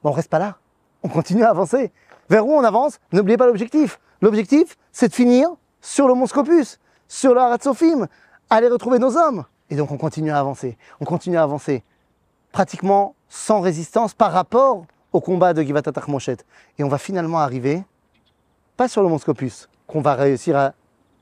Bon, 0.03 0.11
On 0.11 0.12
reste 0.12 0.31
pas 0.31 0.38
là, 0.38 0.57
on 1.03 1.09
continue 1.09 1.45
à 1.45 1.50
avancer. 1.50 1.93
Vers 2.29 2.47
où 2.47 2.53
on 2.53 2.65
avance? 2.65 2.99
N'oubliez 3.12 3.37
pas 3.37 3.47
l'objectif. 3.47 4.00
L'objectif, 4.21 4.76
c'est 4.93 5.09
de 5.09 5.15
finir 5.15 5.49
sur 5.81 6.09
le 6.09 6.15
Mont 6.15 6.26
Scopus, 6.26 6.79
sur 7.09 7.35
le 7.35 7.41
Harat 7.41 7.59
Sophim, 7.61 8.07
aller 8.50 8.69
retrouver 8.69 8.99
nos 8.99 9.17
hommes. 9.17 9.45
Et 9.71 9.76
donc 9.76 9.91
on 9.91 9.99
continue 9.99 10.31
à 10.31 10.38
avancer, 10.38 10.79
on 11.00 11.05
continue 11.05 11.37
à 11.37 11.43
avancer, 11.43 11.83
pratiquement 12.53 13.15
sans 13.29 13.61
résistance 13.61 14.15
par 14.15 14.33
rapport 14.33 14.85
au 15.12 15.21
combat 15.21 15.53
de 15.53 15.62
Givat 15.62 15.83
Moshet. 16.09 16.38
Et 16.79 16.85
on 16.85 16.88
va 16.88 16.99
finalement 16.99 17.38
arriver, 17.38 17.85
pas 18.76 18.88
sur 18.88 19.03
le 19.03 19.09
Mont 19.09 19.19
Scopus, 19.19 19.69
qu'on 19.87 20.00
va 20.00 20.15
réussir 20.15 20.57
à 20.57 20.73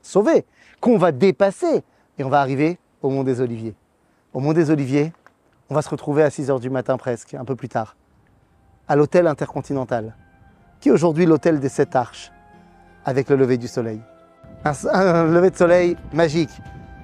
sauver, 0.01 0.45
qu'on 0.79 0.97
va 0.97 1.11
dépasser, 1.11 1.83
et 2.17 2.23
on 2.23 2.29
va 2.29 2.39
arriver 2.39 2.77
au 3.01 3.09
Mont 3.09 3.23
des 3.23 3.41
Oliviers. 3.41 3.75
Au 4.35 4.41
Mont 4.41 4.51
des 4.51 4.69
Oliviers, 4.69 5.13
on 5.69 5.75
va 5.75 5.81
se 5.81 5.87
retrouver 5.87 6.21
à 6.21 6.29
6 6.29 6.49
h 6.49 6.59
du 6.59 6.69
matin 6.69 6.97
presque, 6.97 7.35
un 7.35 7.45
peu 7.45 7.55
plus 7.55 7.69
tard, 7.69 7.95
à 8.85 8.97
l'hôtel 8.97 9.27
intercontinental, 9.27 10.13
qui 10.81 10.89
est 10.89 10.91
aujourd'hui 10.91 11.25
l'hôtel 11.25 11.61
des 11.61 11.69
Sept 11.69 11.95
Arches, 11.95 12.33
avec 13.05 13.29
le 13.29 13.37
lever 13.37 13.57
du 13.57 13.69
soleil. 13.69 14.01
Un, 14.65 15.23
lever 15.27 15.51
de 15.51 15.55
soleil 15.55 15.95
magique. 16.11 16.49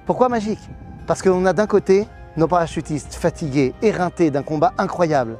Pourquoi 0.04 0.28
magique? 0.28 0.60
Parce 1.06 1.22
qu'on 1.22 1.46
a 1.46 1.54
d'un 1.54 1.66
côté 1.66 2.06
nos 2.36 2.46
parachutistes 2.46 3.14
fatigués, 3.14 3.72
éreintés 3.80 4.30
d'un 4.30 4.42
combat 4.42 4.74
incroyable. 4.76 5.38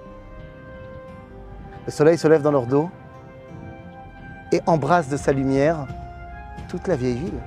Le 1.85 1.92
soleil 1.92 2.16
se 2.16 2.26
lève 2.26 2.40
dans 2.40 2.52
leur 2.52 2.64
dos 2.64 2.88
et 4.50 4.62
embrasse 4.64 5.11
de 5.11 5.18
sa 5.18 5.35
lumière 5.35 5.87
toute 6.70 6.88
la 6.88 6.96
vieille 6.96 7.18
ville, 7.18 7.40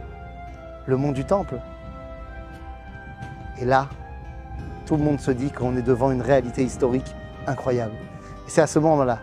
le 0.85 0.97
mont 0.97 1.13
du 1.13 1.25
Temple. 1.25 1.59
Et 3.59 3.65
là, 3.65 3.87
tout 4.85 4.97
le 4.97 5.03
monde 5.03 5.19
se 5.19 5.31
dit 5.31 5.51
qu'on 5.51 5.75
est 5.77 5.81
devant 5.81 6.11
une 6.11 6.21
réalité 6.21 6.63
historique 6.63 7.15
incroyable. 7.47 7.93
Et 8.47 8.49
c'est 8.49 8.61
à 8.61 8.67
ce 8.67 8.79
moment-là 8.79 9.19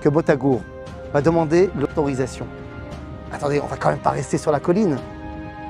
que 0.00 0.08
Botagour 0.08 0.60
va 1.12 1.20
demander 1.20 1.70
l'autorisation. 1.78 2.46
Attendez, 3.32 3.60
on 3.60 3.66
va 3.66 3.76
quand 3.76 3.90
même 3.90 3.98
pas 3.98 4.10
rester 4.10 4.38
sur 4.38 4.52
la 4.52 4.60
colline. 4.60 4.96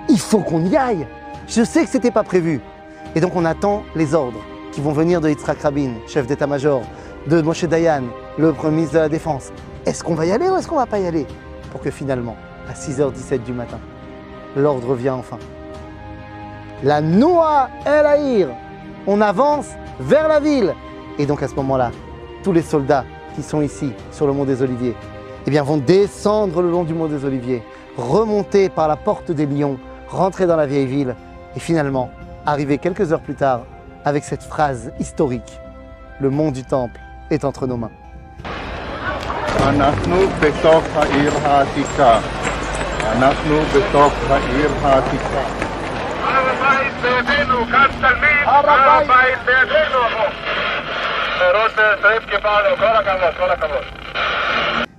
Il 0.09 0.19
faut 0.19 0.41
qu'on 0.41 0.65
y 0.65 0.77
aille. 0.77 1.07
Je 1.49 1.65
sais 1.65 1.85
que 1.85 1.91
c'était 1.91 2.11
pas 2.11 2.23
prévu. 2.23 2.61
Et 3.15 3.21
donc 3.21 3.35
on 3.37 3.45
attend 3.45 3.85
les 3.95 4.15
ordres 4.15 4.41
qui 4.73 4.81
vont 4.81 4.93
venir 4.93 5.21
de 5.21 5.29
Yitzhak 5.29 5.63
Rabin, 5.63 5.93
chef 6.07 6.27
d'état-major, 6.27 6.83
de 7.27 7.41
Moshe 7.41 7.65
Dayan, 7.65 8.03
le 8.39 8.53
premier 8.53 8.77
ministre 8.77 8.95
de 8.95 9.01
la 9.01 9.09
Défense. 9.09 9.53
Est-ce 9.87 10.03
qu'on 10.03 10.15
va 10.15 10.27
y 10.27 10.33
aller 10.33 10.49
ou 10.49 10.57
est-ce 10.57 10.67
qu'on 10.67 10.77
va 10.77 10.87
pas 10.87 10.99
y 10.99 11.07
aller? 11.07 11.27
Pour 11.71 11.81
que 11.81 11.91
finalement, 11.91 12.37
à 12.69 12.73
6h17 12.73 13.45
du 13.45 13.53
matin, 13.53 13.79
l'ordre 14.57 14.95
vient 14.95 15.15
enfin. 15.15 15.39
La 16.83 17.01
Noa 17.01 17.69
El 17.87 18.07
Aïr 18.07 18.49
On 19.07 19.21
avance 19.21 19.69
vers 20.01 20.29
la 20.29 20.41
ville. 20.41 20.75
Et 21.19 21.27
donc 21.27 21.43
à 21.43 21.49
ce 21.49 21.55
moment-là, 21.57 21.91
tous 22.43 22.53
les 22.53 22.63
soldats 22.63 23.05
qui 23.35 23.43
sont 23.43 23.61
ici, 23.61 23.93
sur 24.13 24.27
le 24.27 24.33
mont 24.33 24.45
des 24.45 24.63
Oliviers, 24.63 24.95
eh 25.47 25.51
bien, 25.51 25.63
vont 25.63 25.77
descendre 25.77 26.63
le 26.63 26.71
long 26.71 26.85
du 26.85 26.95
mont 26.95 27.07
des 27.07 27.25
Oliviers, 27.25 27.63
remonter 27.99 28.69
par 28.69 28.89
la 28.89 28.97
porte 28.97 29.31
des 29.31 29.47
Lions, 29.47 29.79
rentrer 30.09 30.47
dans 30.47 30.57
la 30.57 30.67
vieille 30.67 30.87
ville 30.87 31.15
et 31.55 31.61
finalement 31.61 32.11
arriver 32.47 32.79
quelques 32.79 33.13
heures 33.13 33.21
plus 33.21 33.35
tard 33.35 33.63
avec 34.05 34.25
cette 34.25 34.43
phrase 34.43 34.93
historique 34.99 35.61
Le 36.21 36.31
mont 36.31 36.51
du 36.51 36.65
Temple 36.65 36.99
est 37.31 37.45
entre 37.45 37.67
nos 37.67 37.77
mains. 37.77 37.91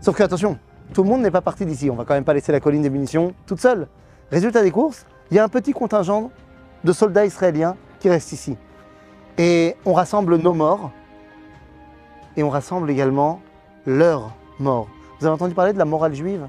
Sauf 0.01 0.15
que 0.15 0.23
attention, 0.23 0.59
tout 0.93 1.03
le 1.03 1.09
monde 1.09 1.21
n'est 1.21 1.31
pas 1.31 1.41
parti 1.41 1.65
d'ici. 1.65 1.89
On 1.89 1.95
va 1.95 2.05
quand 2.05 2.13
même 2.13 2.23
pas 2.23 2.33
laisser 2.33 2.51
la 2.51 2.59
colline 2.59 2.83
des 2.83 2.89
munitions 2.89 3.33
toute 3.47 3.59
seule. 3.59 3.87
Résultat 4.31 4.61
des 4.61 4.71
courses, 4.71 5.05
il 5.31 5.37
y 5.37 5.39
a 5.39 5.43
un 5.43 5.49
petit 5.49 5.73
contingent 5.73 6.31
de 6.83 6.93
soldats 6.93 7.25
israéliens 7.25 7.75
qui 7.99 8.09
restent 8.09 8.33
ici. 8.33 8.57
Et 9.37 9.75
on 9.85 9.93
rassemble 9.93 10.37
nos 10.37 10.53
morts 10.53 10.91
et 12.37 12.43
on 12.43 12.49
rassemble 12.49 12.89
également 12.91 13.41
leurs 13.85 14.31
morts. 14.59 14.87
Vous 15.19 15.25
avez 15.25 15.33
entendu 15.33 15.55
parler 15.55 15.73
de 15.73 15.79
la 15.79 15.85
morale 15.85 16.13
juive? 16.13 16.47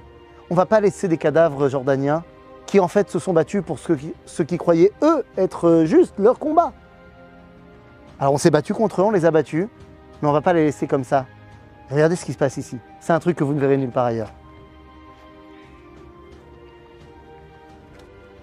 On 0.51 0.55
ne 0.55 0.57
va 0.57 0.67
pas 0.67 0.81
laisser 0.81 1.09
des 1.09 1.17
cadavres 1.17 1.69
jordaniens 1.69 2.23
qui 2.67 2.81
en 2.81 2.89
fait 2.89 3.11
se 3.11 3.19
sont 3.19 3.33
battus 3.33 3.63
pour 3.65 3.79
ceux 3.79 3.97
qui, 3.97 4.13
ceux 4.27 4.45
qui 4.45 4.59
croyaient 4.59 4.93
eux 5.03 5.25
être 5.37 5.85
juste 5.85 6.15
leur 6.19 6.39
combat. 6.39 6.73
Alors 8.19 8.35
on 8.35 8.39
s'est 8.39 8.51
battu 8.51 8.75
contre 8.75 9.01
eux, 9.01 9.05
on 9.05 9.11
les 9.11 9.25
a 9.25 9.31
battus, 9.31 9.69
mais 10.21 10.29
on 10.29 10.33
ne 10.33 10.37
va 10.37 10.43
pas 10.43 10.53
les 10.53 10.65
laisser 10.65 10.87
comme 10.87 11.05
ça. 11.05 11.27
Regardez 11.91 12.17
ce 12.17 12.25
qui 12.25 12.33
se 12.33 12.39
passe 12.39 12.57
ici. 12.57 12.79
C'est 13.01 13.13
un 13.13 13.21
truc 13.21 13.37
que 13.37 13.45
vous 13.45 13.55
ne 13.55 13.61
verrez 13.61 13.77
nulle 13.77 13.91
part 13.91 14.07
ailleurs. 14.07 14.33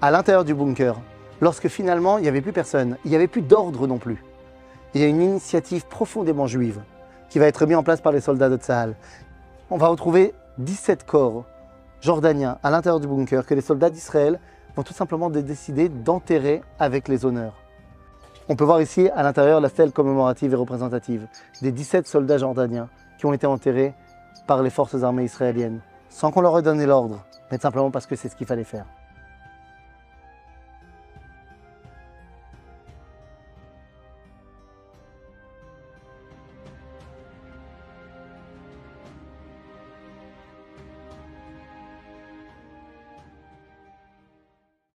À 0.01 0.11
l'intérieur 0.11 0.45
du 0.45 0.53
bunker, 0.53 0.95
lorsque 1.41 1.67
finalement 1.67 2.17
il 2.17 2.21
n'y 2.21 2.27
avait 2.27 2.41
plus 2.41 2.51
personne, 2.51 2.97
il 3.05 3.09
n'y 3.09 3.15
avait 3.15 3.27
plus 3.27 3.41
d'ordre 3.41 3.87
non 3.87 3.97
plus, 3.97 4.23
il 4.93 5.01
y 5.01 5.03
a 5.03 5.07
une 5.07 5.21
initiative 5.21 5.87
profondément 5.87 6.45
juive 6.45 6.81
qui 7.29 7.39
va 7.39 7.47
être 7.47 7.65
mise 7.65 7.77
en 7.77 7.83
place 7.83 8.01
par 8.01 8.11
les 8.11 8.21
soldats 8.21 8.49
de 8.49 8.57
Tsahal. 8.57 8.95
On 9.71 9.77
va 9.77 9.87
retrouver 9.87 10.33
17 10.59 11.05
corps 11.05 11.45
jordaniens 12.03 12.57
à 12.63 12.69
l'intérieur 12.69 12.99
du 12.99 13.07
bunker 13.07 13.45
que 13.45 13.53
les 13.53 13.61
soldats 13.61 13.89
d'Israël 13.89 14.39
vont 14.75 14.83
tout 14.83 14.93
simplement 14.93 15.29
décider 15.29 15.87
d'enterrer 15.87 16.61
avec 16.77 17.07
les 17.07 17.25
honneurs. 17.25 17.55
On 18.49 18.57
peut 18.57 18.65
voir 18.65 18.81
ici 18.81 19.09
à 19.15 19.23
l'intérieur 19.23 19.61
la 19.61 19.69
stèle 19.69 19.93
commémorative 19.93 20.51
et 20.51 20.57
représentative 20.57 21.27
des 21.61 21.71
17 21.71 22.05
soldats 22.05 22.37
jordaniens 22.37 22.89
qui 23.17 23.25
ont 23.25 23.33
été 23.33 23.47
enterrés 23.47 23.93
par 24.47 24.61
les 24.61 24.69
forces 24.69 25.01
armées 25.01 25.23
israéliennes, 25.23 25.79
sans 26.09 26.31
qu'on 26.31 26.41
leur 26.41 26.57
ait 26.59 26.61
donné 26.61 26.85
l'ordre, 26.85 27.23
mais 27.51 27.57
simplement 27.57 27.89
parce 27.89 28.05
que 28.05 28.17
c'est 28.17 28.27
ce 28.27 28.35
qu'il 28.35 28.47
fallait 28.47 28.65
faire. 28.65 28.85